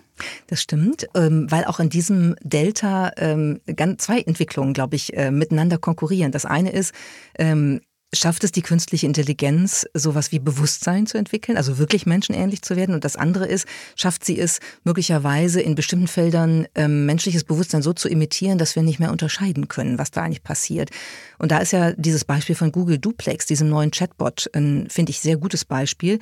Das 0.47 0.63
stimmt, 0.63 1.09
ähm, 1.15 1.51
weil 1.51 1.65
auch 1.65 1.81
in 1.81 1.91
diesem 1.91 2.37
Delta 2.43 3.11
ähm, 3.17 3.61
zwei 3.99 4.21
Entwicklungen, 4.21 4.73
glaube 4.73 4.95
ich, 4.95 5.17
äh, 5.17 5.31
miteinander 5.33 5.79
konkurrieren. 5.79 6.31
Das 6.31 6.47
eine 6.47 6.71
ist, 6.71 6.95
ähm, 7.39 7.81
schafft 8.15 8.45
es 8.45 8.53
die 8.53 8.63
künstliche 8.63 9.07
Intelligenz, 9.07 9.87
sowas 9.93 10.33
wie 10.33 10.39
Bewusstsein 10.39 11.07
zu 11.07 11.19
entwickeln, 11.19 11.57
also 11.57 11.79
wirklich 11.79 12.07
menschenähnlich 12.07 12.63
zu 12.63 12.77
werden? 12.77 12.95
Und 12.95 13.05
das 13.05 13.17
andere 13.17 13.47
ist, 13.47 13.67
schafft 13.97 14.25
sie 14.25 14.39
es 14.39 14.61
möglicherweise 14.85 15.61
in 15.61 15.75
bestimmten 15.75 16.09
Feldern 16.09 16.67
ähm, 16.75 17.07
menschliches 17.07 17.45
Bewusstsein 17.45 17.83
so 17.83 17.93
zu 17.93 18.09
imitieren, 18.09 18.59
dass 18.59 18.77
wir 18.77 18.83
nicht 18.83 19.01
mehr 19.01 19.13
unterscheiden 19.13 19.69
können, 19.69 19.99
was 19.99 20.11
da 20.11 20.23
eigentlich 20.23 20.43
passiert? 20.43 20.91
Und 21.39 21.51
da 21.53 21.59
ist 21.59 21.73
ja 21.73 21.93
dieses 21.93 22.25
Beispiel 22.25 22.55
von 22.55 22.73
Google 22.73 22.99
Duplex, 22.99 23.47
diesem 23.47 23.69
neuen 23.69 23.91
Chatbot, 23.91 24.51
ein, 24.55 24.89
finde 24.89 25.11
ich, 25.11 25.21
sehr 25.21 25.37
gutes 25.37 25.65
Beispiel, 25.65 26.19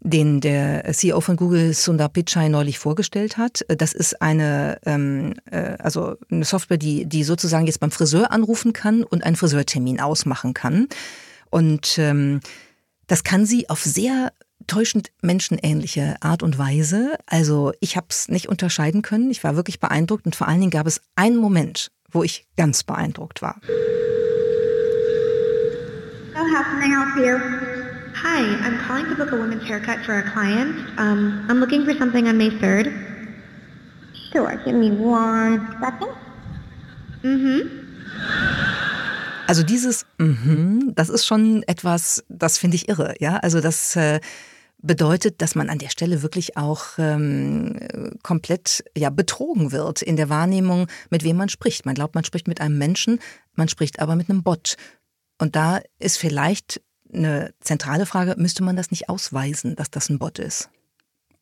den 0.00 0.40
der 0.40 0.92
CEO 0.92 1.20
von 1.20 1.36
Google 1.36 1.74
Sundar 1.74 2.08
Pichai 2.08 2.48
neulich 2.48 2.78
vorgestellt 2.78 3.36
hat. 3.36 3.64
Das 3.68 3.92
ist 3.92 4.22
eine, 4.22 4.78
ähm, 4.86 5.34
äh, 5.50 5.76
also 5.78 6.16
eine 6.30 6.44
Software, 6.44 6.78
die, 6.78 7.06
die 7.06 7.24
sozusagen 7.24 7.66
jetzt 7.66 7.80
beim 7.80 7.90
Friseur 7.90 8.30
anrufen 8.30 8.72
kann 8.72 9.02
und 9.02 9.24
einen 9.24 9.36
Friseurtermin 9.36 10.00
ausmachen 10.00 10.54
kann. 10.54 10.88
Und 11.50 11.98
ähm, 11.98 12.40
das 13.06 13.24
kann 13.24 13.46
sie 13.46 13.68
auf 13.70 13.82
sehr 13.82 14.32
täuschend 14.66 15.10
menschenähnliche 15.22 16.16
Art 16.20 16.42
und 16.42 16.58
Weise. 16.58 17.16
Also 17.26 17.72
ich 17.80 17.96
habe 17.96 18.06
es 18.10 18.28
nicht 18.28 18.48
unterscheiden 18.48 19.02
können. 19.02 19.30
Ich 19.30 19.42
war 19.42 19.56
wirklich 19.56 19.80
beeindruckt 19.80 20.26
und 20.26 20.36
vor 20.36 20.46
allen 20.46 20.60
Dingen 20.60 20.70
gab 20.70 20.86
es 20.86 21.00
einen 21.16 21.36
Moment, 21.36 21.90
wo 22.10 22.22
ich 22.22 22.46
ganz 22.56 22.84
beeindruckt 22.84 23.42
war. 23.42 23.60
So? 27.14 27.77
Hi, 28.22 28.42
I'm 28.66 28.78
calling 28.78 29.06
to 29.06 29.14
book 29.14 29.30
a 29.30 29.36
women's 29.36 29.62
haircut 29.62 30.04
for 30.04 30.18
a 30.18 30.22
client. 30.22 30.74
Um, 30.98 31.46
I'm 31.48 31.60
looking 31.60 31.84
for 31.84 31.94
something 31.94 32.26
on 32.26 32.36
May 32.36 32.50
3rd. 32.50 32.92
Sure, 34.32 34.56
give 34.64 34.74
me 34.74 34.90
one 34.90 35.76
second. 35.80 36.10
Mhm. 37.22 37.70
Also 39.46 39.62
dieses 39.62 40.04
mhm, 40.18 40.92
das 40.96 41.10
ist 41.10 41.26
schon 41.26 41.62
etwas, 41.68 42.24
das 42.28 42.58
finde 42.58 42.74
ich 42.74 42.88
irre, 42.88 43.14
ja. 43.20 43.36
Also 43.36 43.60
das 43.60 43.94
äh, 43.94 44.18
bedeutet, 44.82 45.40
dass 45.40 45.54
man 45.54 45.70
an 45.70 45.78
der 45.78 45.90
Stelle 45.90 46.20
wirklich 46.20 46.56
auch 46.56 46.98
ähm, 46.98 47.78
komplett 48.24 48.82
ja 48.96 49.10
betrogen 49.10 49.70
wird 49.70 50.02
in 50.02 50.16
der 50.16 50.28
Wahrnehmung, 50.28 50.88
mit 51.10 51.22
wem 51.22 51.36
man 51.36 51.48
spricht. 51.48 51.86
Man 51.86 51.94
glaubt, 51.94 52.16
man 52.16 52.24
spricht 52.24 52.48
mit 52.48 52.60
einem 52.60 52.78
Menschen, 52.78 53.20
man 53.54 53.68
spricht 53.68 54.00
aber 54.00 54.16
mit 54.16 54.28
einem 54.28 54.42
Bot. 54.42 54.74
Und 55.40 55.54
da 55.54 55.80
ist 56.00 56.18
vielleicht 56.18 56.80
eine 57.12 57.52
zentrale 57.60 58.06
Frage, 58.06 58.34
müsste 58.38 58.62
man 58.62 58.76
das 58.76 58.90
nicht 58.90 59.08
ausweisen, 59.08 59.76
dass 59.76 59.90
das 59.90 60.08
ein 60.08 60.18
Bot 60.18 60.38
ist? 60.38 60.70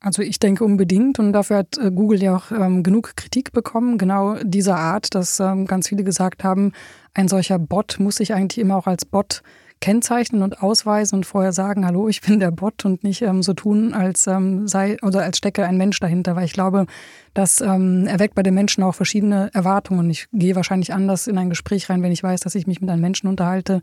Also 0.01 0.23
ich 0.23 0.39
denke 0.39 0.63
unbedingt 0.65 1.19
und 1.19 1.33
dafür 1.33 1.59
hat 1.59 1.79
äh, 1.79 1.91
Google 1.91 2.23
ja 2.23 2.37
auch 2.37 2.53
ähm, 2.53 2.83
genug 2.83 3.17
Kritik 3.17 3.53
bekommen, 3.53 3.99
genau 3.99 4.37
dieser 4.43 4.77
Art, 4.77 5.15
dass 5.15 5.41
ähm, 5.41 5.67
ganz 5.67 5.89
viele 5.89 6.05
gesagt 6.05 6.45
haben, 6.45 6.73
ein 7.15 7.29
solcher 7.29 7.59
Bot 7.59 7.97
muss 7.99 8.17
sich 8.17 8.35
eigentlich 8.35 8.59
immer 8.59 8.77
auch 8.77 8.87
als 8.87 9.05
Bot 9.05 9.43
kennzeichnen 9.81 10.43
und 10.43 10.63
ausweisen 10.63 11.17
und 11.17 11.27
vorher 11.27 11.53
sagen, 11.53 11.85
hallo, 11.85 12.09
ich 12.09 12.21
bin 12.21 12.41
der 12.41 12.51
Bot 12.51 12.85
und 12.85 13.05
nicht 13.05 13.23
ähm, 13.23 13.43
so 13.43 13.53
tun, 13.53 13.95
als 13.95 14.27
ähm, 14.27 14.67
sei 14.67 14.97
oder 15.03 15.23
als 15.23 15.39
stecke 15.39 15.65
ein 15.65 15.77
Mensch 15.77 16.01
dahinter, 16.01 16.35
weil 16.35 16.45
ich 16.45 16.53
glaube, 16.53 16.87
das 17.35 17.61
ähm, 17.61 18.07
erweckt 18.07 18.35
bei 18.35 18.43
den 18.43 18.55
Menschen 18.55 18.83
auch 18.83 18.95
verschiedene 18.95 19.51
Erwartungen. 19.53 20.09
Ich 20.09 20.29
gehe 20.33 20.57
wahrscheinlich 20.57 20.95
anders 20.95 21.27
in 21.27 21.37
ein 21.39 21.51
Gespräch 21.51 21.91
rein, 21.91 22.03
wenn 22.03 22.13
ich 22.13 22.23
weiß, 22.23 22.41
dass 22.41 22.55
ich 22.55 22.67
mich 22.67 22.81
mit 22.81 22.91
einem 22.91 23.03
Menschen 23.03 23.29
unterhalte, 23.29 23.81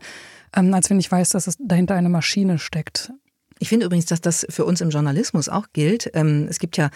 ähm, 0.54 0.74
als 0.74 0.90
wenn 0.90 0.98
ich 0.98 1.10
weiß, 1.10 1.30
dass 1.30 1.46
es 1.46 1.56
dahinter 1.60 1.94
eine 1.94 2.08
Maschine 2.08 2.58
steckt. 2.58 3.12
Ich 3.60 3.68
finde 3.68 3.86
übrigens, 3.86 4.06
dass 4.06 4.20
das 4.20 4.46
für 4.50 4.64
uns 4.64 4.80
im 4.80 4.90
Journalismus 4.90 5.48
auch 5.48 5.68
gilt. 5.72 6.10
Ähm, 6.14 6.46
es 6.50 6.58
gibt 6.58 6.76
ja 6.76 6.90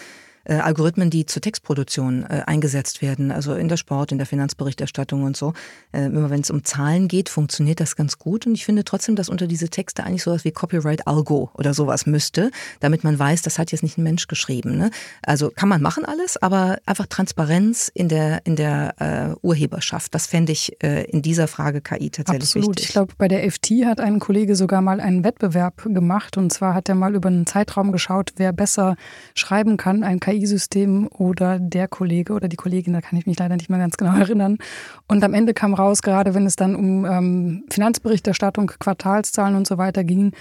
äh, 0.49 0.55
Algorithmen, 0.55 1.11
die 1.11 1.26
zur 1.26 1.43
Textproduktion 1.43 2.25
äh, 2.25 2.43
eingesetzt 2.47 3.02
werden, 3.02 3.31
also 3.31 3.55
in 3.55 3.69
der 3.69 3.76
Sport, 3.76 4.12
in 4.12 4.19
der 4.19 4.26
Finanzberichterstattung 4.26 5.23
und 5.23 5.37
so. 5.37 5.52
Äh, 5.93 6.07
immer 6.07 6.31
wenn 6.31 6.40
es 6.40 6.50
um 6.50 6.64
Zahlen 6.64 7.07
geht, 7.07 7.28
funktioniert 7.28 7.81
das 7.81 7.97
ganz 7.97 8.19
gut. 8.19 8.47
Und 8.47 8.55
ich 8.55 8.64
finde 8.64 8.85
trotzdem, 8.85 9.14
dass 9.14 9.28
unter 9.28 9.47
diese 9.47 9.69
Texte 9.69 10.05
eigentlich 10.05 10.23
sowas 10.23 10.45
wie 10.45 10.50
Copyright 10.50 11.07
Algo 11.07 11.50
oder 11.55 11.75
sowas 11.75 12.07
müsste, 12.07 12.50
damit 12.81 13.05
man 13.05 13.19
weiß, 13.19 13.43
das 13.43 13.59
hat 13.59 13.73
jetzt 13.73 13.83
nicht 13.83 13.99
ein 13.99 14.02
Mensch 14.02 14.26
geschrieben. 14.26 14.78
Ne? 14.78 14.90
Also 15.23 15.50
kann 15.50 15.69
man 15.69 15.83
machen 15.83 16.05
alles, 16.05 16.37
aber 16.40 16.78
einfach 16.87 17.07
Transparenz 17.07 17.90
in 17.93 18.09
der, 18.09 18.40
in 18.45 18.57
der 18.57 18.95
äh, 18.99 19.47
Urheberschaft. 19.47 20.14
Das 20.14 20.26
fände 20.26 20.52
ich 20.52 20.83
äh, 20.83 21.05
in 21.05 21.23
dieser 21.23 21.47
Frage 21.47 21.83
KI 21.83 22.11
tatsächlich 22.11 22.43
Absolut. 22.43 22.69
wichtig. 22.71 22.87
Ich 22.87 22.93
glaube, 22.93 23.12
bei 23.19 23.28
der 23.28 23.50
FT 23.50 23.71
hat 23.85 24.00
ein 24.00 24.19
Kollege 24.19 24.57
sogar 24.57 24.81
mal 24.81 25.00
einen 25.00 25.25
Wettbewerb 25.25 25.85
gemacht. 25.85 26.38
Und 26.38 26.52
zwar 26.52 26.73
hat 26.73 26.88
er 26.88 26.95
mal 26.95 27.14
über 27.14 27.28
einen 27.28 27.47
Zeitraum 27.47 27.93
geschaut, 27.93 28.33
wer 28.37 28.52
besser 28.52 28.97
schreiben 29.35 29.76
kann, 29.76 30.02
ein 30.02 30.21
KI 30.21 30.38
KI-System 30.38 31.09
oder 31.18 31.59
der 31.59 31.88
Kollege 31.88 32.33
oder 32.33 32.49
die 32.49 32.57
Kollegin, 32.57 32.92
da 32.92 33.00
kann 33.00 33.18
ich 33.18 33.26
mich 33.26 33.38
leider 33.38 33.57
nicht 33.57 33.71
mehr 33.71 33.78
ganz 33.78 33.97
genau 33.97 34.16
erinnern. 34.18 34.59
Und 35.07 35.25
am 35.25 35.35
Ende 35.35 35.54
kam 35.54 35.75
raus, 35.75 36.02
gerade 36.02 36.35
wenn 36.35 36.47
es 36.47 36.57
dann 36.57 36.75
um 36.75 37.04
ähm, 37.04 37.64
Finanzberichterstattung, 37.71 38.73
Quartalszahlen 38.78 39.57
und 39.57 39.66
so 39.66 39.78
weiter 39.78 40.04
ging, 40.04 40.33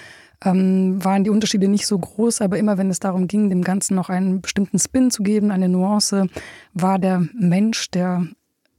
ähm, 0.43 1.03
waren 1.03 1.23
die 1.23 1.31
Unterschiede 1.31 1.67
nicht 1.67 1.87
so 1.87 1.97
groß, 1.97 2.41
aber 2.41 2.59
immer 2.59 2.77
wenn 2.77 2.91
es 2.91 2.99
darum 2.99 3.27
ging, 3.27 3.49
dem 3.49 3.63
Ganzen 3.63 3.95
noch 3.95 4.09
einen 4.09 4.41
bestimmten 4.41 4.77
Spin 4.77 5.09
zu 5.09 5.23
geben, 5.23 5.49
eine 5.51 5.67
Nuance, 5.67 6.27
war 6.73 6.99
der 6.99 7.27
Mensch, 7.33 7.89
der 7.89 8.27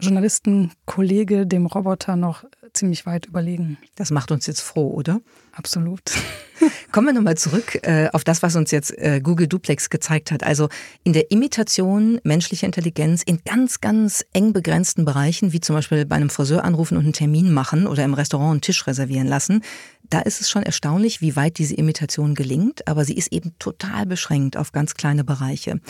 Journalistenkollege 0.00 1.47
dem 1.47 1.67
Roboter 1.67 2.17
noch 2.17 2.45
ziemlich 2.73 3.07
weit 3.07 3.26
überlegen. 3.26 3.78
Das 3.97 4.11
macht 4.11 4.31
uns 4.31 4.47
jetzt 4.47 4.61
froh, 4.61 4.93
oder? 4.93 5.21
Absolut. 5.52 6.02
Kommen 6.93 7.09
wir 7.09 7.12
nochmal 7.12 7.37
zurück 7.37 7.78
äh, 7.83 8.09
auf 8.12 8.23
das, 8.23 8.43
was 8.43 8.55
uns 8.55 8.71
jetzt 8.71 8.97
äh, 8.97 9.21
Google 9.21 9.49
Duplex 9.49 9.90
gezeigt 9.90 10.31
hat. 10.31 10.45
Also 10.45 10.69
in 11.02 11.12
der 11.12 11.31
Imitation 11.31 12.21
menschlicher 12.23 12.67
Intelligenz 12.67 13.23
in 13.23 13.40
ganz, 13.45 13.81
ganz 13.81 14.25
eng 14.33 14.52
begrenzten 14.52 15.05
Bereichen, 15.05 15.52
wie 15.52 15.61
zum 15.61 15.75
Beispiel 15.75 16.07
bei 16.07 16.17
einem 16.17 16.31
Friseur 16.31 16.64
anrufen 16.64 16.97
und 16.97 17.05
einen 17.05 17.12
Termin 17.12 17.52
machen 17.52 17.87
oder 17.87 18.05
im 18.05 18.14
Restaurant 18.14 18.52
einen 18.52 18.61
Tisch 18.61 18.87
reservieren 18.87 19.26
lassen, 19.26 19.62
da 20.11 20.21
ist 20.21 20.40
es 20.40 20.49
schon 20.49 20.62
erstaunlich, 20.62 21.21
wie 21.21 21.37
weit 21.37 21.59
diese 21.59 21.75
Imitation 21.75 22.35
gelingt, 22.35 22.87
aber 22.88 23.05
sie 23.05 23.17
ist 23.17 23.33
eben 23.33 23.55
total 23.59 24.07
beschränkt 24.07 24.57
auf 24.57 24.73
ganz 24.73 24.95
kleine 24.95 25.25
Bereiche. 25.25 25.81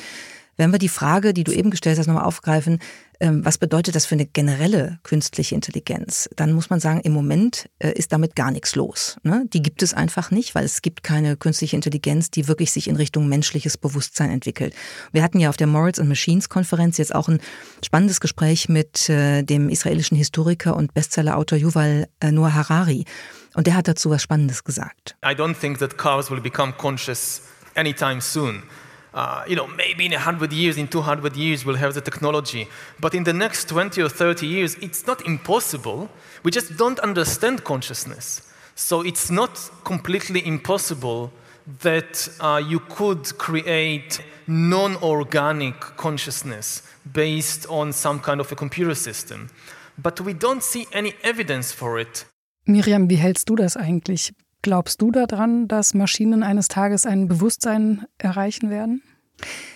Wenn 0.58 0.72
wir 0.72 0.80
die 0.80 0.88
Frage, 0.88 1.32
die 1.32 1.44
du 1.44 1.52
eben 1.52 1.70
gestellt 1.70 2.00
hast, 2.00 2.08
nochmal 2.08 2.24
aufgreifen, 2.24 2.80
ähm, 3.20 3.44
was 3.44 3.58
bedeutet 3.58 3.94
das 3.94 4.06
für 4.06 4.16
eine 4.16 4.26
generelle 4.26 4.98
künstliche 5.04 5.54
Intelligenz? 5.54 6.28
Dann 6.34 6.52
muss 6.52 6.68
man 6.68 6.80
sagen, 6.80 7.00
im 7.00 7.12
Moment 7.12 7.70
äh, 7.78 7.92
ist 7.92 8.12
damit 8.12 8.34
gar 8.34 8.50
nichts 8.50 8.74
los. 8.74 9.18
Ne? 9.22 9.44
Die 9.52 9.62
gibt 9.62 9.84
es 9.84 9.94
einfach 9.94 10.32
nicht, 10.32 10.56
weil 10.56 10.64
es 10.64 10.82
gibt 10.82 11.04
keine 11.04 11.36
künstliche 11.36 11.76
Intelligenz, 11.76 12.32
die 12.32 12.48
wirklich 12.48 12.72
sich 12.72 12.88
in 12.88 12.96
Richtung 12.96 13.28
menschliches 13.28 13.78
Bewusstsein 13.78 14.30
entwickelt. 14.30 14.74
Wir 15.12 15.22
hatten 15.22 15.38
ja 15.38 15.48
auf 15.48 15.56
der 15.56 15.68
Morals 15.68 16.00
and 16.00 16.08
Machines 16.08 16.48
Konferenz 16.48 16.98
jetzt 16.98 17.14
auch 17.14 17.28
ein 17.28 17.40
spannendes 17.84 18.18
Gespräch 18.18 18.68
mit 18.68 19.08
äh, 19.08 19.44
dem 19.44 19.68
israelischen 19.68 20.16
Historiker 20.16 20.76
und 20.76 20.92
Bestsellerautor 20.92 21.56
Yuval 21.56 22.08
äh, 22.18 22.32
Noah 22.32 22.54
Harari. 22.54 23.04
Und 23.54 23.68
der 23.68 23.76
hat 23.76 23.86
dazu 23.86 24.10
was 24.10 24.22
Spannendes 24.22 24.64
gesagt. 24.64 25.16
I 25.24 25.34
don't 25.34 25.54
think 25.54 25.78
that 25.78 25.96
cars 25.96 26.32
will 26.32 26.40
become 26.40 26.72
conscious 26.72 27.42
anytime 27.76 28.20
soon. 28.20 28.64
Uh, 29.14 29.44
you 29.48 29.56
know, 29.56 29.66
maybe 29.66 30.04
in 30.04 30.12
100 30.12 30.52
years, 30.52 30.76
in 30.76 30.86
200 30.86 31.34
years, 31.36 31.64
we'll 31.64 31.76
have 31.76 31.94
the 31.94 32.00
technology. 32.00 32.68
But 33.00 33.14
in 33.14 33.24
the 33.24 33.32
next 33.32 33.68
20 33.68 34.02
or 34.02 34.08
30 34.08 34.46
years, 34.46 34.74
it's 34.76 35.06
not 35.06 35.24
impossible. 35.26 36.08
We 36.42 36.50
just 36.50 36.76
don't 36.76 36.98
understand 37.00 37.64
consciousness. 37.64 38.42
So 38.74 39.00
it's 39.02 39.30
not 39.30 39.58
completely 39.84 40.46
impossible 40.46 41.32
that 41.82 42.28
uh, 42.40 42.62
you 42.64 42.80
could 42.80 43.36
create 43.38 44.20
non 44.46 44.96
organic 45.02 45.80
consciousness 45.96 46.82
based 47.12 47.66
on 47.68 47.92
some 47.92 48.20
kind 48.20 48.40
of 48.40 48.52
a 48.52 48.54
computer 48.54 48.94
system. 48.94 49.48
But 49.98 50.20
we 50.20 50.32
don't 50.32 50.62
see 50.62 50.86
any 50.92 51.14
evidence 51.22 51.72
for 51.72 51.98
it. 51.98 52.26
Miriam, 52.64 53.08
wie 53.08 53.16
hältst 53.16 53.48
du 53.48 53.56
das 53.56 53.76
eigentlich? 53.76 54.32
Glaubst 54.62 55.00
du 55.00 55.10
daran, 55.10 55.68
dass 55.68 55.94
Maschinen 55.94 56.42
eines 56.42 56.68
Tages 56.68 57.06
ein 57.06 57.28
Bewusstsein 57.28 58.06
erreichen 58.18 58.70
werden? 58.70 59.02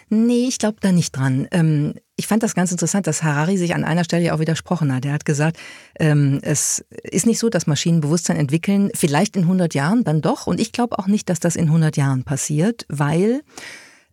Nee, 0.09 0.47
ich 0.49 0.59
glaube 0.59 0.79
da 0.81 0.93
nicht 0.93 1.17
dran. 1.17 1.47
Ähm, 1.53 1.95
ich 2.17 2.27
fand 2.27 2.43
das 2.43 2.55
ganz 2.55 2.73
interessant, 2.73 3.07
dass 3.07 3.23
Harari 3.23 3.57
sich 3.57 3.75
an 3.75 3.85
einer 3.85 4.05
Stelle 4.05 4.35
auch 4.35 4.41
widersprochen 4.41 4.93
hat. 4.93 5.05
Er 5.05 5.13
hat 5.13 5.25
gesagt, 5.25 5.57
ähm, 5.99 6.41
es 6.43 6.85
ist 7.05 7.27
nicht 7.27 7.39
so, 7.39 7.49
dass 7.49 7.67
Maschinen 7.67 8.01
Bewusstsein 8.01 8.37
entwickeln, 8.37 8.91
vielleicht 8.95 9.37
in 9.37 9.45
100 9.45 9.73
Jahren 9.75 10.05
dann 10.05 10.21
doch. 10.21 10.47
Und 10.47 10.61
ich 10.61 10.73
glaube 10.73 10.99
auch 10.99 11.07
nicht, 11.07 11.31
dass 11.31 11.41
das 11.41 11.57
in 11.57 11.67
100 11.67 11.97
Jahren 11.97 12.25
passiert, 12.25 12.85
weil 12.89 13.43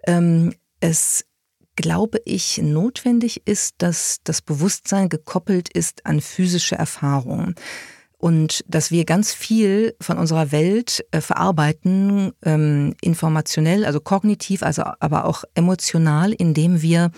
ähm, 0.06 0.54
es 0.80 1.26
glaube 1.76 2.22
ich, 2.26 2.58
notwendig 2.62 3.44
ist, 3.46 3.76
dass 3.78 4.18
das 4.26 4.42
Bewusstsein 4.42 5.08
gekoppelt 5.08 5.70
ist 5.70 6.06
an 6.06 6.20
physische 6.20 6.76
Erfahrungen 6.76 7.56
und 8.20 8.66
dass 8.68 8.92
wir 8.92 9.06
ganz 9.06 9.34
viel 9.34 9.96
von 10.02 10.18
unserer 10.18 10.52
Welt 10.52 11.06
äh, 11.12 11.22
verarbeiten, 11.22 12.34
ähm, 12.44 12.94
informationell, 13.02 13.86
also 13.86 14.02
kognitiv, 14.02 14.62
also 14.62 14.84
aber 15.00 15.24
auch 15.24 15.46
emotional, 15.56 16.34
indem 16.34 16.82
wir 16.82 17.12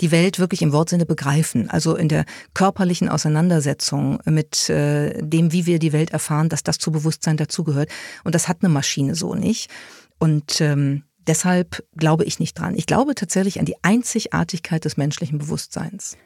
die 0.00 0.10
Welt 0.10 0.38
wirklich 0.38 0.62
im 0.62 0.72
Wortsinne 0.72 1.04
begreifen, 1.04 1.68
also 1.68 1.94
in 1.94 2.08
der 2.08 2.24
körperlichen 2.54 3.10
Auseinandersetzung 3.10 4.18
mit 4.24 4.70
äh, 4.70 5.22
dem, 5.22 5.52
wie 5.52 5.66
wir 5.66 5.78
die 5.78 5.92
Welt 5.92 6.10
erfahren, 6.10 6.48
dass 6.48 6.62
das 6.62 6.78
zu 6.78 6.90
Bewusstsein 6.90 7.36
dazugehört. 7.36 7.90
Und 8.24 8.34
das 8.34 8.48
hat 8.48 8.58
eine 8.62 8.72
Maschine 8.72 9.14
so 9.14 9.34
nicht. 9.34 9.70
Und 10.18 10.62
ähm, 10.62 11.02
deshalb 11.26 11.84
glaube 11.96 12.24
ich 12.24 12.40
nicht 12.40 12.58
dran. 12.58 12.74
Ich 12.76 12.86
glaube 12.86 13.14
tatsächlich 13.14 13.60
an 13.60 13.66
die 13.66 13.76
Einzigartigkeit 13.82 14.86
des 14.86 14.96
menschlichen 14.96 15.36
Bewusstseins. 15.36 16.16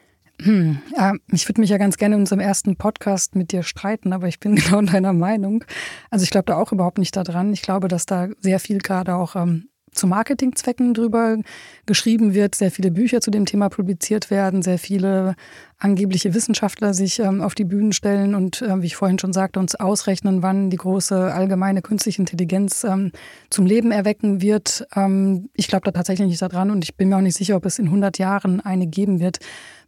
Hm, 0.43 0.79
ja, 0.97 1.13
ich 1.31 1.47
würde 1.47 1.61
mich 1.61 1.69
ja 1.69 1.77
ganz 1.77 1.97
gerne 1.97 2.15
in 2.15 2.21
unserem 2.21 2.39
ersten 2.39 2.75
Podcast 2.75 3.35
mit 3.35 3.51
dir 3.51 3.61
streiten, 3.61 4.11
aber 4.11 4.27
ich 4.27 4.39
bin 4.39 4.55
genau 4.55 4.81
deiner 4.81 5.13
Meinung. 5.13 5.63
Also 6.09 6.23
ich 6.23 6.31
glaube 6.31 6.45
da 6.45 6.57
auch 6.57 6.71
überhaupt 6.71 6.97
nicht 6.97 7.15
daran. 7.15 7.53
Ich 7.53 7.61
glaube, 7.61 7.87
dass 7.87 8.05
da 8.05 8.27
sehr 8.39 8.59
viel 8.59 8.79
gerade 8.79 9.15
auch 9.15 9.35
ähm, 9.35 9.69
zu 9.93 10.07
Marketingzwecken 10.07 10.93
drüber 10.93 11.37
geschrieben 11.85 12.33
wird, 12.33 12.55
sehr 12.55 12.71
viele 12.71 12.91
Bücher 12.91 13.21
zu 13.21 13.29
dem 13.29 13.45
Thema 13.45 13.69
publiziert 13.69 14.29
werden, 14.29 14.61
sehr 14.61 14.79
viele 14.79 15.35
angebliche 15.77 16.33
Wissenschaftler 16.33 16.93
sich 16.93 17.19
ähm, 17.19 17.41
auf 17.41 17.55
die 17.55 17.65
Bühnen 17.65 17.91
stellen 17.91 18.35
und, 18.35 18.61
äh, 18.61 18.81
wie 18.81 18.85
ich 18.85 18.95
vorhin 18.95 19.19
schon 19.19 19.33
sagte, 19.33 19.59
uns 19.59 19.75
ausrechnen, 19.75 20.43
wann 20.43 20.69
die 20.69 20.77
große 20.77 21.33
allgemeine 21.33 21.81
künstliche 21.81 22.21
Intelligenz 22.21 22.83
ähm, 22.83 23.11
zum 23.49 23.65
Leben 23.65 23.91
erwecken 23.91 24.41
wird. 24.41 24.87
Ähm, 24.95 25.49
ich 25.53 25.67
glaube 25.67 25.85
da 25.85 25.91
tatsächlich 25.91 26.27
nicht 26.27 26.41
daran 26.41 26.71
und 26.71 26.83
ich 26.83 26.95
bin 26.95 27.09
mir 27.09 27.17
auch 27.17 27.21
nicht 27.21 27.37
sicher, 27.37 27.55
ob 27.55 27.65
es 27.65 27.79
in 27.79 27.85
100 27.85 28.17
Jahren 28.17 28.61
eine 28.61 28.87
geben 28.87 29.19
wird. 29.19 29.39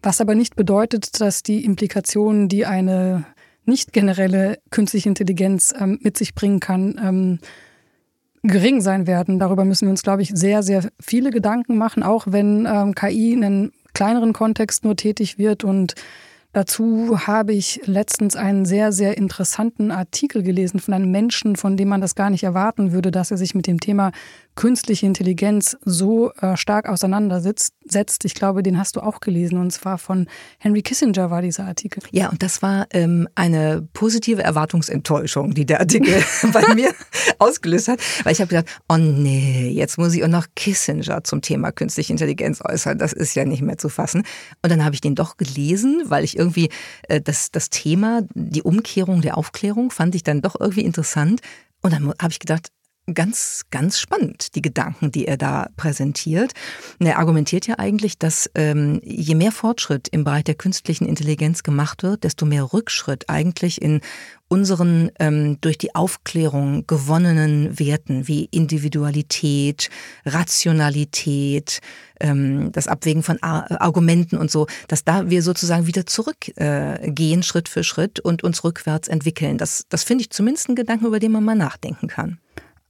Was 0.01 0.19
aber 0.19 0.35
nicht 0.35 0.55
bedeutet, 0.55 1.21
dass 1.21 1.43
die 1.43 1.63
Implikationen, 1.63 2.49
die 2.49 2.65
eine 2.65 3.25
nicht 3.65 3.93
generelle 3.93 4.59
künstliche 4.71 5.09
Intelligenz 5.09 5.73
ähm, 5.79 5.99
mit 6.01 6.17
sich 6.17 6.35
bringen 6.35 6.59
kann, 6.59 6.99
ähm, 7.01 7.39
gering 8.43 8.81
sein 8.81 9.07
werden. 9.07 9.39
Darüber 9.39 9.65
müssen 9.65 9.87
wir 9.87 9.91
uns, 9.91 10.03
glaube 10.03 10.21
ich, 10.21 10.31
sehr, 10.33 10.63
sehr 10.63 10.89
viele 10.99 11.31
Gedanken 11.31 11.77
machen, 11.77 12.03
auch 12.03 12.25
wenn 12.27 12.67
ähm, 12.69 12.93
KI 12.93 13.33
in 13.33 13.43
einem 13.43 13.71
kleineren 13.93 14.33
Kontext 14.33 14.83
nur 14.83 14.95
tätig 14.95 15.37
wird. 15.37 15.63
Und 15.63 15.95
dazu 16.53 17.27
habe 17.27 17.53
ich 17.53 17.81
letztens 17.85 18.35
einen 18.35 18.65
sehr, 18.65 18.91
sehr 18.91 19.17
interessanten 19.17 19.91
Artikel 19.91 20.43
gelesen 20.43 20.79
von 20.79 20.93
einem 20.93 21.11
Menschen, 21.11 21.55
von 21.55 21.75
dem 21.77 21.89
man 21.89 22.01
das 22.01 22.15
gar 22.15 22.29
nicht 22.29 22.43
erwarten 22.43 22.91
würde, 22.91 23.11
dass 23.11 23.31
er 23.31 23.37
sich 23.37 23.55
mit 23.55 23.67
dem 23.67 23.79
Thema 23.79 24.11
künstliche 24.55 25.05
Intelligenz 25.05 25.77
so 25.83 26.31
äh, 26.33 26.55
stark 26.57 26.87
auseinandersetzt. 26.87 27.73
Ich 28.23 28.33
glaube, 28.35 28.63
den 28.63 28.77
hast 28.77 28.95
du 28.95 29.01
auch 29.01 29.19
gelesen 29.19 29.57
und 29.57 29.71
zwar 29.71 29.97
von 29.97 30.27
Henry 30.59 30.81
Kissinger 30.81 31.31
war 31.31 31.41
dieser 31.41 31.65
Artikel. 31.65 32.03
Ja, 32.11 32.29
und 32.29 32.43
das 32.43 32.61
war 32.61 32.87
ähm, 32.91 33.27
eine 33.35 33.87
positive 33.93 34.43
Erwartungsenttäuschung, 34.43 35.53
die 35.53 35.65
der 35.65 35.79
Artikel 35.79 36.23
bei 36.53 36.73
mir 36.75 36.93
ausgelöst 37.39 37.87
hat, 37.87 37.99
weil 38.23 38.33
ich 38.33 38.41
habe 38.41 38.49
gedacht, 38.49 38.67
oh 38.89 38.97
nee, 38.97 39.69
jetzt 39.69 39.97
muss 39.97 40.13
ich 40.13 40.23
auch 40.23 40.27
noch 40.27 40.45
Kissinger 40.55 41.23
zum 41.23 41.41
Thema 41.41 41.71
künstliche 41.71 42.13
Intelligenz 42.13 42.61
äußern. 42.63 42.97
Das 42.97 43.13
ist 43.13 43.35
ja 43.35 43.45
nicht 43.45 43.61
mehr 43.61 43.77
zu 43.77 43.89
fassen. 43.89 44.23
Und 44.61 44.71
dann 44.71 44.85
habe 44.85 44.93
ich 44.95 45.01
den 45.01 45.15
doch 45.15 45.37
gelesen, 45.37 46.03
weil 46.05 46.23
ich 46.23 46.37
irgendwie 46.43 46.69
äh, 47.07 47.21
das, 47.21 47.51
das 47.51 47.69
Thema, 47.69 48.21
die 48.33 48.61
Umkehrung 48.61 49.21
der 49.21 49.37
Aufklärung 49.37 49.91
fand 49.91 50.15
ich 50.15 50.23
dann 50.23 50.41
doch 50.41 50.59
irgendwie 50.59 50.83
interessant. 50.83 51.41
Und 51.81 51.93
dann 51.93 52.13
habe 52.21 52.31
ich 52.31 52.39
gedacht, 52.39 52.69
ganz, 53.11 53.63
ganz 53.69 53.99
spannend, 53.99 54.55
die 54.55 54.61
Gedanken, 54.61 55.11
die 55.11 55.27
er 55.27 55.37
da 55.37 55.67
präsentiert. 55.75 56.53
Er 56.99 57.19
argumentiert 57.19 57.67
ja 57.67 57.77
eigentlich, 57.77 58.17
dass 58.17 58.49
ähm, 58.55 59.01
je 59.03 59.35
mehr 59.35 59.51
Fortschritt 59.51 60.07
im 60.09 60.23
Bereich 60.23 60.45
der 60.45 60.55
künstlichen 60.55 61.05
Intelligenz 61.05 61.63
gemacht 61.63 62.03
wird, 62.03 62.23
desto 62.23 62.45
mehr 62.45 62.71
Rückschritt 62.71 63.29
eigentlich 63.29 63.81
in 63.81 63.99
unseren 64.47 65.11
ähm, 65.19 65.59
durch 65.61 65.77
die 65.77 65.95
Aufklärung 65.95 66.85
gewonnenen 66.87 67.77
Werten 67.77 68.27
wie 68.27 68.45
Individualität, 68.45 69.89
Rationalität, 70.25 71.81
ähm, 72.21 72.71
das 72.71 72.87
Abwägen 72.87 73.23
von 73.23 73.41
Ar 73.41 73.81
Argumenten 73.81 74.37
und 74.37 74.51
so, 74.51 74.67
dass 74.87 75.03
da 75.03 75.29
wir 75.29 75.41
sozusagen 75.41 75.87
wieder 75.87 76.05
zurückgehen 76.05 77.39
äh, 77.39 77.43
Schritt 77.43 77.67
für 77.67 77.83
Schritt 77.83 78.19
und 78.19 78.43
uns 78.43 78.63
rückwärts 78.63 79.07
entwickeln. 79.07 79.57
Das, 79.57 79.85
das 79.89 80.03
finde 80.03 80.21
ich 80.21 80.29
zumindest 80.29 80.69
ein 80.69 80.75
Gedanken, 80.75 81.07
über 81.07 81.19
den 81.19 81.31
man 81.31 81.43
mal 81.43 81.55
nachdenken 81.55 82.07
kann. 82.07 82.39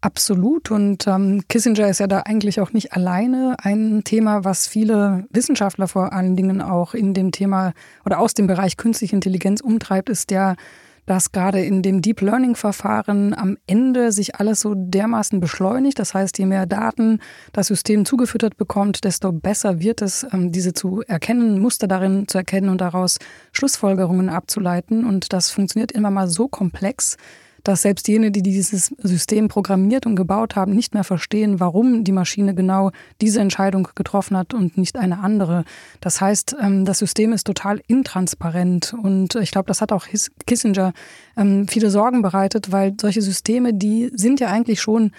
Absolut. 0.03 0.69
Und 0.69 1.07
ähm, 1.07 1.43
Kissinger 1.47 1.87
ist 1.87 2.01
ja 2.01 2.07
da 2.07 2.23
eigentlich 2.25 2.59
auch 2.59 2.73
nicht 2.73 2.91
alleine. 2.91 3.55
Ein 3.59 4.01
Thema, 4.03 4.43
was 4.43 4.67
viele 4.67 5.25
Wissenschaftler 5.29 5.87
vor 5.87 6.11
allen 6.11 6.35
Dingen 6.35 6.61
auch 6.61 6.93
in 6.93 7.13
dem 7.13 7.31
Thema 7.31 7.71
oder 8.03 8.19
aus 8.19 8.33
dem 8.33 8.45
Bereich 8.45 8.75
künstliche 8.75 9.15
Intelligenz 9.15 9.61
umtreibt, 9.61 10.09
ist 10.09 10.29
der, 10.29 10.57
dass 11.05 11.31
gerade 11.31 11.63
in 11.63 11.81
dem 11.83 12.01
Deep 12.01 12.19
Learning-Verfahren 12.19 13.33
am 13.33 13.57
Ende 13.65 14.11
sich 14.11 14.35
alles 14.35 14.59
so 14.59 14.73
dermaßen 14.75 15.39
beschleunigt. 15.39 15.97
Das 15.99 16.13
heißt, 16.13 16.37
je 16.37 16.47
mehr 16.47 16.65
Daten 16.65 17.19
das 17.53 17.67
System 17.67 18.03
zugefüttert 18.03 18.57
bekommt, 18.57 19.05
desto 19.05 19.31
besser 19.31 19.79
wird 19.79 20.01
es, 20.01 20.27
ähm, 20.33 20.51
diese 20.51 20.73
zu 20.73 21.01
erkennen, 21.07 21.61
Muster 21.61 21.87
darin 21.87 22.27
zu 22.27 22.39
erkennen 22.39 22.67
und 22.67 22.81
daraus 22.81 23.19
Schlussfolgerungen 23.53 24.27
abzuleiten. 24.27 25.05
Und 25.05 25.31
das 25.31 25.49
funktioniert 25.49 25.93
immer 25.93 26.11
mal 26.11 26.27
so 26.27 26.49
komplex, 26.49 27.15
dass 27.63 27.83
selbst 27.83 28.07
jene, 28.07 28.31
die 28.31 28.41
dieses 28.41 28.93
System 29.01 29.47
programmiert 29.47 30.05
und 30.05 30.15
gebaut 30.15 30.55
haben, 30.55 30.73
nicht 30.73 30.93
mehr 30.93 31.03
verstehen, 31.03 31.59
warum 31.59 32.03
die 32.03 32.11
Maschine 32.11 32.53
genau 32.53 32.91
diese 33.21 33.39
Entscheidung 33.39 33.87
getroffen 33.95 34.37
hat 34.37 34.53
und 34.53 34.77
nicht 34.77 34.97
eine 34.97 35.19
andere. 35.19 35.63
Das 36.01 36.19
heißt, 36.19 36.55
ähm, 36.61 36.85
das 36.85 36.99
System 36.99 37.33
ist 37.33 37.45
total 37.45 37.81
intransparent 37.87 38.93
und 39.01 39.35
ich 39.35 39.51
glaube, 39.51 39.67
das 39.67 39.81
hat 39.81 39.91
auch 39.91 40.07
Kissinger 40.45 40.93
ähm, 41.37 41.67
viele 41.67 41.89
Sorgen 41.89 42.21
bereitet, 42.21 42.71
weil 42.71 42.93
solche 42.99 43.21
Systeme, 43.21 43.73
die 43.73 44.11
sind 44.13 44.39
ja 44.39 44.49
eigentlich 44.49 44.81
schon 44.81 45.11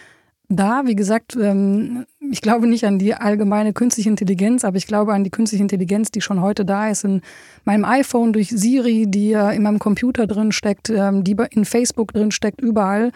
da, 0.49 0.83
wie 0.85 0.95
gesagt, 0.95 1.37
ähm, 1.41 2.05
ich 2.31 2.43
glaube 2.43 2.67
nicht 2.67 2.85
an 2.85 2.99
die 2.99 3.15
allgemeine 3.15 3.73
künstliche 3.73 4.11
Intelligenz, 4.11 4.65
aber 4.65 4.77
ich 4.77 4.87
glaube 4.87 5.15
an 5.15 5.25
die 5.25 5.31
künstliche 5.31 5.63
Intelligenz, 5.63 6.11
die 6.11 6.21
schon 6.21 6.41
heute 6.41 6.65
da 6.65 6.91
ist. 6.91 7.05
In 7.05 7.23
meinem 7.65 7.85
iPhone 7.85 8.33
durch 8.33 8.51
Siri, 8.51 9.07
die 9.09 9.33
in 9.33 9.63
meinem 9.63 9.79
Computer 9.79 10.27
drin 10.27 10.53
steckt, 10.53 10.91
ähm, 10.91 11.25
die 11.25 11.37
in 11.51 11.65
Facebook 11.65 12.13
drin 12.13 12.31
steckt, 12.31 12.61
überall 12.61 13.11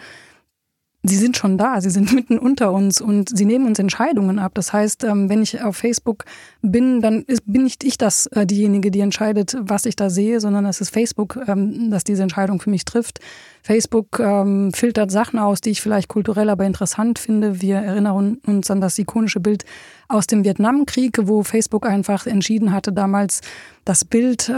sie 1.03 1.15
sind 1.15 1.37
schon 1.37 1.57
da, 1.57 1.79
sie 1.81 1.89
sind 1.89 2.13
mitten 2.13 2.37
unter 2.37 2.71
uns 2.71 3.01
und 3.01 3.35
sie 3.35 3.45
nehmen 3.45 3.65
uns 3.65 3.79
Entscheidungen 3.79 4.39
ab. 4.39 4.51
Das 4.55 4.73
heißt, 4.73 5.03
ähm, 5.03 5.29
wenn 5.29 5.41
ich 5.41 5.61
auf 5.61 5.77
Facebook 5.77 6.25
bin, 6.61 7.01
dann 7.01 7.25
bin 7.45 7.63
nicht 7.63 7.83
ich 7.83 7.97
das 7.97 8.27
äh, 8.27 8.45
diejenige, 8.45 8.91
die 8.91 8.99
entscheidet, 8.99 9.55
was 9.59 9.85
ich 9.85 9.95
da 9.95 10.09
sehe, 10.09 10.39
sondern 10.39 10.65
es 10.65 10.81
ist 10.81 10.89
Facebook, 10.89 11.39
ähm, 11.47 11.89
das 11.91 12.03
diese 12.03 12.23
Entscheidung 12.23 12.59
für 12.59 12.69
mich 12.69 12.85
trifft. 12.85 13.19
Facebook 13.61 14.19
ähm, 14.19 14.71
filtert 14.73 15.11
Sachen 15.11 15.39
aus, 15.39 15.61
die 15.61 15.69
ich 15.69 15.81
vielleicht 15.81 16.07
kulturell 16.07 16.49
aber 16.49 16.65
interessant 16.65 17.19
finde. 17.19 17.61
Wir 17.61 17.77
erinnern 17.77 18.37
uns 18.45 18.71
an 18.71 18.81
das 18.81 18.97
ikonische 18.97 19.39
Bild 19.39 19.65
aus 20.07 20.27
dem 20.27 20.43
Vietnamkrieg, 20.43 21.19
wo 21.23 21.43
Facebook 21.43 21.85
einfach 21.85 22.25
entschieden 22.25 22.71
hatte, 22.71 22.91
damals 22.91 23.41
das 23.85 24.05
Bild 24.05 24.51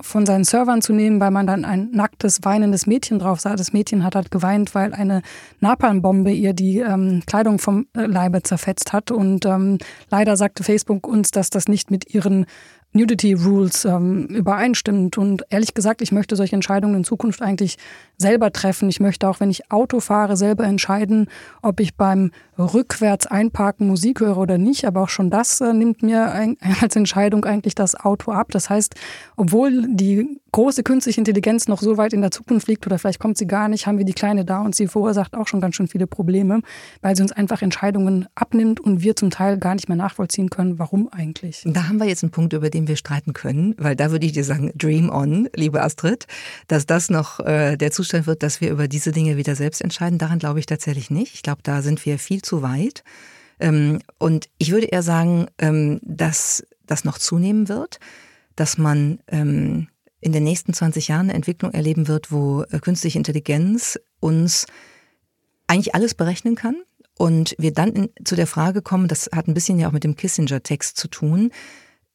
von 0.00 0.26
seinen 0.26 0.44
Servern 0.44 0.82
zu 0.82 0.92
nehmen, 0.92 1.20
weil 1.20 1.30
man 1.30 1.46
dann 1.46 1.64
ein 1.64 1.90
nacktes, 1.90 2.40
weinendes 2.42 2.86
Mädchen 2.86 3.18
drauf 3.18 3.40
sah. 3.40 3.56
Das 3.56 3.72
Mädchen 3.72 4.04
hat 4.04 4.14
halt 4.14 4.30
geweint, 4.30 4.74
weil 4.74 4.92
eine 4.92 5.22
Napalmbombe 5.60 6.30
ihr 6.30 6.52
die 6.52 6.80
ähm, 6.80 7.22
Kleidung 7.26 7.58
vom 7.58 7.86
äh, 7.96 8.02
Leibe 8.02 8.42
zerfetzt 8.42 8.92
hat. 8.92 9.10
Und 9.10 9.46
ähm, 9.46 9.78
leider 10.10 10.36
sagte 10.36 10.64
Facebook 10.64 11.06
uns, 11.06 11.30
dass 11.30 11.48
das 11.48 11.66
nicht 11.66 11.90
mit 11.90 12.12
ihren 12.12 12.44
Nudity 12.92 13.34
Rules 13.34 13.84
ähm, 13.84 14.26
übereinstimmt. 14.26 15.16
Und 15.18 15.44
ehrlich 15.50 15.74
gesagt, 15.74 16.02
ich 16.02 16.12
möchte 16.12 16.36
solche 16.36 16.56
Entscheidungen 16.56 16.96
in 16.96 17.04
Zukunft 17.04 17.40
eigentlich 17.40 17.76
selber 18.18 18.52
treffen. 18.52 18.88
Ich 18.88 19.00
möchte 19.00 19.28
auch, 19.28 19.40
wenn 19.40 19.50
ich 19.50 19.70
Auto 19.70 20.00
fahre, 20.00 20.36
selber 20.36 20.64
entscheiden, 20.64 21.28
ob 21.62 21.80
ich 21.80 21.94
beim 21.94 22.32
rückwärts 22.58 23.26
einparken 23.26 23.86
Musik 23.86 24.20
höre 24.20 24.38
oder 24.38 24.58
nicht. 24.58 24.84
Aber 24.84 25.02
auch 25.02 25.08
schon 25.08 25.30
das 25.30 25.60
äh, 25.60 25.72
nimmt 25.72 26.02
mir 26.02 26.32
ein, 26.32 26.56
als 26.80 26.96
Entscheidung 26.96 27.44
eigentlich 27.44 27.74
das 27.74 27.94
Auto 27.94 28.32
ab. 28.32 28.50
Das 28.52 28.70
heißt, 28.70 28.94
obwohl 29.36 29.86
die 29.88 30.40
große 30.56 30.82
künstliche 30.84 31.20
Intelligenz 31.20 31.68
noch 31.68 31.82
so 31.82 31.98
weit 31.98 32.14
in 32.14 32.22
der 32.22 32.30
Zukunft 32.30 32.66
liegt 32.66 32.86
oder 32.86 32.98
vielleicht 32.98 33.20
kommt 33.20 33.36
sie 33.36 33.46
gar 33.46 33.68
nicht, 33.68 33.86
haben 33.86 33.98
wir 33.98 34.06
die 34.06 34.14
kleine 34.14 34.46
da 34.46 34.62
und 34.62 34.74
sie 34.74 34.86
verursacht 34.86 35.36
auch 35.36 35.46
schon 35.46 35.60
ganz 35.60 35.76
schön 35.76 35.86
viele 35.86 36.06
Probleme, 36.06 36.62
weil 37.02 37.14
sie 37.14 37.20
uns 37.20 37.32
einfach 37.32 37.60
Entscheidungen 37.60 38.26
abnimmt 38.34 38.80
und 38.80 39.02
wir 39.02 39.16
zum 39.16 39.28
Teil 39.28 39.58
gar 39.58 39.74
nicht 39.74 39.90
mehr 39.90 39.98
nachvollziehen 39.98 40.48
können, 40.48 40.78
warum 40.78 41.10
eigentlich. 41.12 41.62
Da 41.66 41.88
haben 41.88 41.98
wir 41.98 42.06
jetzt 42.06 42.22
einen 42.22 42.30
Punkt, 42.30 42.54
über 42.54 42.70
den 42.70 42.88
wir 42.88 42.96
streiten 42.96 43.34
können, 43.34 43.74
weil 43.76 43.96
da 43.96 44.10
würde 44.10 44.24
ich 44.24 44.32
dir 44.32 44.44
sagen, 44.44 44.72
dream 44.74 45.10
on, 45.10 45.46
liebe 45.54 45.82
Astrid, 45.82 46.26
dass 46.68 46.86
das 46.86 47.10
noch 47.10 47.40
äh, 47.40 47.76
der 47.76 47.90
Zustand 47.90 48.26
wird, 48.26 48.42
dass 48.42 48.62
wir 48.62 48.70
über 48.70 48.88
diese 48.88 49.12
Dinge 49.12 49.36
wieder 49.36 49.56
selbst 49.56 49.82
entscheiden. 49.82 50.16
Daran 50.16 50.38
glaube 50.38 50.58
ich 50.58 50.64
tatsächlich 50.64 51.10
nicht. 51.10 51.34
Ich 51.34 51.42
glaube, 51.42 51.60
da 51.64 51.82
sind 51.82 52.06
wir 52.06 52.18
viel 52.18 52.40
zu 52.46 52.62
weit. 52.62 53.04
Ähm, 53.58 54.00
und 54.18 54.48
ich 54.58 54.72
würde 54.72 54.86
eher 54.86 55.02
sagen, 55.02 55.46
ähm, 55.58 56.00
dass 56.02 56.66
das 56.86 57.04
noch 57.04 57.18
zunehmen 57.18 57.68
wird, 57.68 57.98
dass 58.54 58.78
man 58.78 59.20
ähm, 59.28 59.88
in 60.20 60.32
den 60.32 60.44
nächsten 60.44 60.72
20 60.72 61.08
Jahren 61.08 61.26
eine 61.26 61.34
Entwicklung 61.34 61.72
erleben 61.72 62.08
wird, 62.08 62.32
wo 62.32 62.62
äh, 62.62 62.78
künstliche 62.78 63.18
Intelligenz 63.18 63.98
uns 64.20 64.66
eigentlich 65.66 65.94
alles 65.94 66.14
berechnen 66.14 66.54
kann 66.54 66.76
und 67.18 67.54
wir 67.58 67.72
dann 67.72 67.92
in, 67.92 68.08
zu 68.24 68.36
der 68.36 68.46
Frage 68.46 68.82
kommen, 68.82 69.08
das 69.08 69.30
hat 69.34 69.48
ein 69.48 69.54
bisschen 69.54 69.78
ja 69.78 69.88
auch 69.88 69.92
mit 69.92 70.04
dem 70.04 70.16
Kissinger-Text 70.16 70.96
zu 70.96 71.08
tun, 71.08 71.50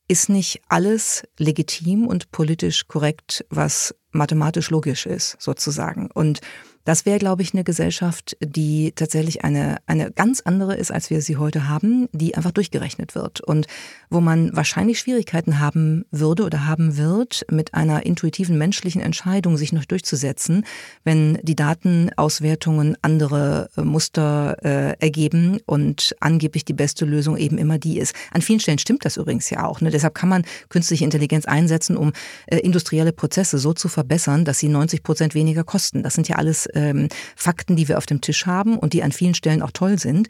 ist 0.08 0.30
nicht 0.30 0.62
alles 0.68 1.24
legitim 1.38 2.08
und 2.08 2.32
politisch 2.32 2.88
korrekt, 2.88 3.46
was 3.50 3.96
mathematisch 4.12 4.70
logisch 4.70 5.06
ist, 5.06 5.38
sozusagen. 5.40 6.10
Und 6.12 6.42
das 6.84 7.06
wäre, 7.06 7.20
glaube 7.20 7.42
ich, 7.42 7.54
eine 7.54 7.64
Gesellschaft, 7.64 8.38
die 8.42 8.92
tatsächlich 8.96 9.44
eine, 9.44 9.78
eine 9.86 10.12
ganz 10.12 10.42
andere 10.42 10.76
ist, 10.76 10.92
als 10.92 11.10
wir 11.10 11.22
sie 11.22 11.38
heute 11.38 11.70
haben, 11.70 12.08
die 12.12 12.36
einfach 12.36 12.52
durchgerechnet 12.52 13.16
wird 13.16 13.42
und 13.42 13.68
wo 14.10 14.22
man 14.22 14.56
wahrscheinlich 14.56 15.00
Schwierigkeiten 15.00 15.60
haben 15.60 16.06
würde 16.12 16.44
oder 16.44 16.66
haben 16.66 16.98
wird, 16.98 17.46
mit 17.50 17.74
einer 17.74 18.06
intuitiven 18.06 18.58
menschlichen 18.58 19.02
Entscheidung 19.02 19.58
sich 19.58 19.74
noch 19.74 19.86
durchzusetzen, 19.86 20.66
wenn 21.04 21.38
die 21.44 21.56
Datenauswertungen 21.56 22.98
andere 23.02 23.70
äh, 23.78 23.82
Muster 23.82 24.58
äh, 24.64 25.00
ergeben 25.00 25.60
und 25.66 26.16
angeblich 26.20 26.66
die 26.66 26.74
beste 26.74 27.06
Lösung 27.06 27.38
eben 27.38 27.58
immer 27.58 27.78
die 27.78 28.00
ist. 28.00 28.16
An 28.32 28.42
vielen 28.42 28.60
Stellen 28.60 28.80
stimmt 28.80 29.06
das 29.06 29.18
übrigens 29.18 29.50
ja 29.50 29.66
auch. 29.66 29.82
Ne? 29.82 29.92
Deshalb 29.92 30.16
kann 30.16 30.30
man 30.30 30.44
künstliche 30.70 31.04
Intelligenz 31.04 31.46
einsetzen, 31.46 31.98
um 31.98 32.12
äh, 32.48 32.58
industrielle 32.58 33.14
Prozesse 33.14 33.58
so 33.60 33.74
zu 33.74 33.88
verbessern, 33.88 34.46
dass 34.46 34.60
sie 34.60 34.68
90 34.68 35.04
Prozent 35.04 35.36
weniger 35.36 35.64
kosten. 35.64 36.04
Das 36.04 36.14
sind 36.14 36.28
ja 36.28 36.38
alles 36.38 36.68
ähm, 36.74 37.10
Fakten, 37.36 37.76
die 37.76 37.88
wir 37.88 37.98
auf 37.98 38.06
dem 38.06 38.22
Tisch 38.22 38.46
haben 38.46 38.78
und 38.78 38.94
die 38.94 39.04
an 39.04 39.12
vielen 39.12 39.34
Stellen 39.34 39.62
auch 39.62 39.72
toll 39.72 40.00
sind. 40.00 40.28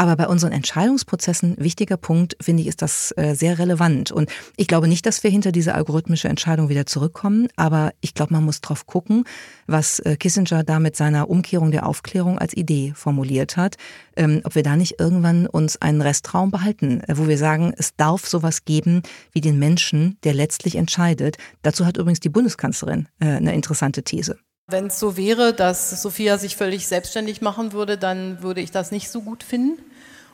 Aber 0.00 0.14
bei 0.14 0.28
unseren 0.28 0.52
Entscheidungsprozessen, 0.52 1.56
wichtiger 1.58 1.96
Punkt, 1.96 2.36
finde 2.40 2.62
ich, 2.62 2.68
ist 2.68 2.82
das 2.82 3.12
äh, 3.16 3.34
sehr 3.34 3.58
relevant. 3.58 4.12
Und 4.12 4.30
ich 4.56 4.68
glaube 4.68 4.86
nicht, 4.86 5.04
dass 5.06 5.24
wir 5.24 5.30
hinter 5.30 5.50
diese 5.50 5.74
algorithmische 5.74 6.28
Entscheidung 6.28 6.68
wieder 6.68 6.86
zurückkommen. 6.86 7.48
Aber 7.56 7.92
ich 8.00 8.14
glaube, 8.14 8.32
man 8.32 8.44
muss 8.44 8.60
drauf 8.60 8.86
gucken, 8.86 9.24
was 9.66 9.98
äh, 9.98 10.16
Kissinger 10.16 10.62
da 10.62 10.78
mit 10.78 10.94
seiner 10.94 11.28
Umkehrung 11.28 11.72
der 11.72 11.84
Aufklärung 11.84 12.38
als 12.38 12.56
Idee 12.56 12.92
formuliert 12.94 13.56
hat. 13.56 13.74
Ähm, 14.16 14.40
ob 14.44 14.54
wir 14.54 14.62
da 14.62 14.76
nicht 14.76 15.00
irgendwann 15.00 15.48
uns 15.48 15.82
einen 15.82 16.00
Restraum 16.00 16.52
behalten, 16.52 17.00
äh, 17.00 17.18
wo 17.18 17.26
wir 17.26 17.36
sagen, 17.36 17.74
es 17.76 17.96
darf 17.96 18.24
sowas 18.24 18.64
geben 18.64 19.02
wie 19.32 19.40
den 19.40 19.58
Menschen, 19.58 20.16
der 20.22 20.32
letztlich 20.32 20.76
entscheidet. 20.76 21.38
Dazu 21.62 21.84
hat 21.84 21.96
übrigens 21.96 22.20
die 22.20 22.28
Bundeskanzlerin 22.28 23.08
eine 23.18 23.52
interessante 23.52 24.04
These. 24.04 24.38
Wenn 24.70 24.88
es 24.88 25.00
so 25.00 25.16
wäre, 25.16 25.54
dass 25.54 26.02
Sophia 26.02 26.36
sich 26.36 26.54
völlig 26.54 26.86
selbstständig 26.86 27.40
machen 27.40 27.72
würde, 27.72 27.96
dann 27.96 28.42
würde 28.42 28.60
ich 28.60 28.70
das 28.70 28.90
nicht 28.90 29.08
so 29.08 29.22
gut 29.22 29.42
finden. 29.42 29.82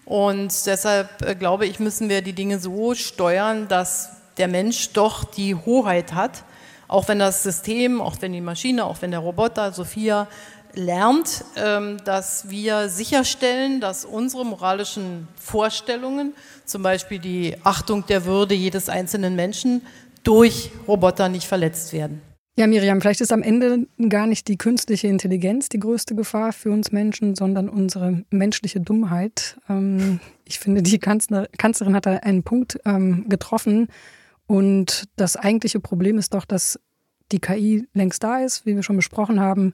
Und 0.04 0.66
deshalb 0.66 1.22
äh, 1.22 1.36
glaube 1.36 1.66
ich, 1.66 1.78
müssen 1.78 2.08
wir 2.08 2.20
die 2.20 2.32
Dinge 2.32 2.58
so 2.58 2.96
steuern, 2.96 3.68
dass 3.68 4.10
der 4.36 4.48
Mensch 4.48 4.92
doch 4.92 5.22
die 5.22 5.54
Hoheit 5.54 6.14
hat, 6.14 6.42
auch 6.88 7.06
wenn 7.06 7.20
das 7.20 7.44
System, 7.44 8.00
auch 8.00 8.16
wenn 8.22 8.32
die 8.32 8.40
Maschine, 8.40 8.86
auch 8.86 9.02
wenn 9.02 9.12
der 9.12 9.20
Roboter 9.20 9.72
Sophia 9.72 10.26
lernt, 10.74 11.44
ähm, 11.54 11.98
dass 12.04 12.50
wir 12.50 12.88
sicherstellen, 12.88 13.80
dass 13.80 14.04
unsere 14.04 14.44
moralischen 14.44 15.28
Vorstellungen, 15.36 16.34
zum 16.64 16.82
Beispiel 16.82 17.20
die 17.20 17.56
Achtung 17.62 18.04
der 18.06 18.24
Würde 18.24 18.56
jedes 18.56 18.88
einzelnen 18.88 19.36
Menschen, 19.36 19.86
durch 20.24 20.72
Roboter 20.88 21.28
nicht 21.28 21.46
verletzt 21.46 21.92
werden. 21.92 22.33
Ja, 22.56 22.68
Miriam, 22.68 23.00
vielleicht 23.00 23.20
ist 23.20 23.32
am 23.32 23.42
Ende 23.42 23.88
gar 24.08 24.28
nicht 24.28 24.46
die 24.46 24.56
künstliche 24.56 25.08
Intelligenz 25.08 25.68
die 25.68 25.80
größte 25.80 26.14
Gefahr 26.14 26.52
für 26.52 26.70
uns 26.70 26.92
Menschen, 26.92 27.34
sondern 27.34 27.68
unsere 27.68 28.22
menschliche 28.30 28.80
Dummheit. 28.80 29.58
Ähm, 29.68 30.20
ich 30.44 30.60
finde, 30.60 30.80
die 30.80 31.00
Kanzlerin 31.00 31.96
hat 31.96 32.06
da 32.06 32.12
einen 32.18 32.44
Punkt 32.44 32.78
ähm, 32.84 33.28
getroffen. 33.28 33.88
Und 34.46 35.08
das 35.16 35.36
eigentliche 35.36 35.80
Problem 35.80 36.16
ist 36.16 36.32
doch, 36.32 36.44
dass 36.44 36.78
die 37.32 37.40
KI 37.40 37.88
längst 37.92 38.22
da 38.22 38.38
ist, 38.38 38.66
wie 38.66 38.76
wir 38.76 38.84
schon 38.84 38.96
besprochen 38.96 39.40
haben. 39.40 39.72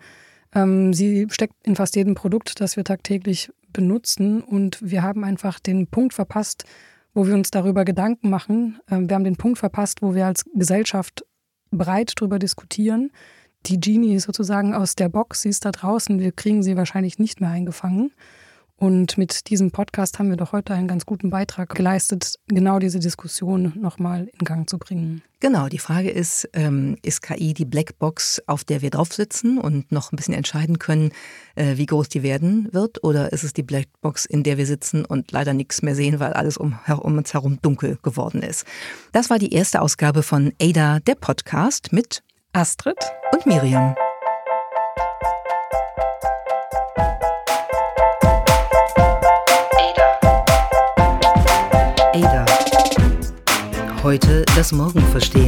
Ähm, 0.54 0.94
sie 0.94 1.26
steckt 1.30 1.56
in 1.66 1.76
fast 1.76 1.96
jedem 1.96 2.14
Produkt, 2.14 2.62
das 2.62 2.78
wir 2.78 2.84
tagtäglich 2.84 3.50
benutzen. 3.74 4.40
Und 4.40 4.78
wir 4.80 5.02
haben 5.02 5.22
einfach 5.22 5.60
den 5.60 5.86
Punkt 5.86 6.14
verpasst, 6.14 6.64
wo 7.12 7.26
wir 7.26 7.34
uns 7.34 7.50
darüber 7.50 7.84
Gedanken 7.84 8.30
machen. 8.30 8.78
Wir 8.88 9.14
haben 9.16 9.24
den 9.24 9.36
Punkt 9.36 9.58
verpasst, 9.58 10.00
wo 10.00 10.14
wir 10.14 10.26
als 10.26 10.44
Gesellschaft 10.54 11.24
breit 11.70 12.14
darüber 12.16 12.38
diskutieren. 12.38 13.10
Die 13.66 13.78
Genie 13.78 14.14
ist 14.14 14.24
sozusagen 14.24 14.74
aus 14.74 14.94
der 14.94 15.08
Box, 15.08 15.42
sie 15.42 15.50
ist 15.50 15.64
da 15.64 15.70
draußen, 15.70 16.18
wir 16.18 16.32
kriegen 16.32 16.62
sie 16.62 16.76
wahrscheinlich 16.76 17.18
nicht 17.18 17.40
mehr 17.40 17.50
eingefangen. 17.50 18.12
Und 18.80 19.18
mit 19.18 19.50
diesem 19.50 19.72
Podcast 19.72 20.18
haben 20.18 20.30
wir 20.30 20.38
doch 20.38 20.52
heute 20.52 20.72
einen 20.72 20.88
ganz 20.88 21.04
guten 21.04 21.28
Beitrag 21.28 21.68
geleistet, 21.74 22.36
genau 22.48 22.78
diese 22.78 22.98
Diskussion 22.98 23.74
nochmal 23.76 24.30
in 24.38 24.46
Gang 24.46 24.68
zu 24.70 24.78
bringen. 24.78 25.20
Genau, 25.38 25.68
die 25.68 25.78
Frage 25.78 26.08
ist, 26.08 26.48
ähm, 26.54 26.96
ist 27.02 27.20
KI 27.20 27.52
die 27.52 27.66
Blackbox, 27.66 28.42
auf 28.46 28.64
der 28.64 28.80
wir 28.80 28.88
drauf 28.88 29.12
sitzen 29.12 29.58
und 29.58 29.92
noch 29.92 30.12
ein 30.12 30.16
bisschen 30.16 30.32
entscheiden 30.32 30.78
können, 30.78 31.12
äh, 31.56 31.76
wie 31.76 31.84
groß 31.84 32.08
die 32.08 32.22
werden 32.22 32.68
wird? 32.72 33.04
Oder 33.04 33.34
ist 33.34 33.44
es 33.44 33.52
die 33.52 33.62
Blackbox, 33.62 34.24
in 34.24 34.44
der 34.44 34.56
wir 34.56 34.64
sitzen 34.64 35.04
und 35.04 35.30
leider 35.30 35.52
nichts 35.52 35.82
mehr 35.82 35.94
sehen, 35.94 36.18
weil 36.18 36.32
alles 36.32 36.56
um, 36.56 36.78
um 36.88 37.18
uns 37.18 37.34
herum 37.34 37.58
dunkel 37.60 37.98
geworden 38.02 38.42
ist? 38.42 38.64
Das 39.12 39.28
war 39.28 39.38
die 39.38 39.52
erste 39.52 39.82
Ausgabe 39.82 40.22
von 40.22 40.54
Ada, 40.58 41.00
der 41.00 41.16
Podcast 41.16 41.92
mit 41.92 42.22
Astrid 42.54 42.96
und 43.34 43.44
Miriam. 43.44 43.94
Heute 54.10 54.44
das 54.56 54.72
Morgen 54.72 55.00
verstehen. 55.12 55.46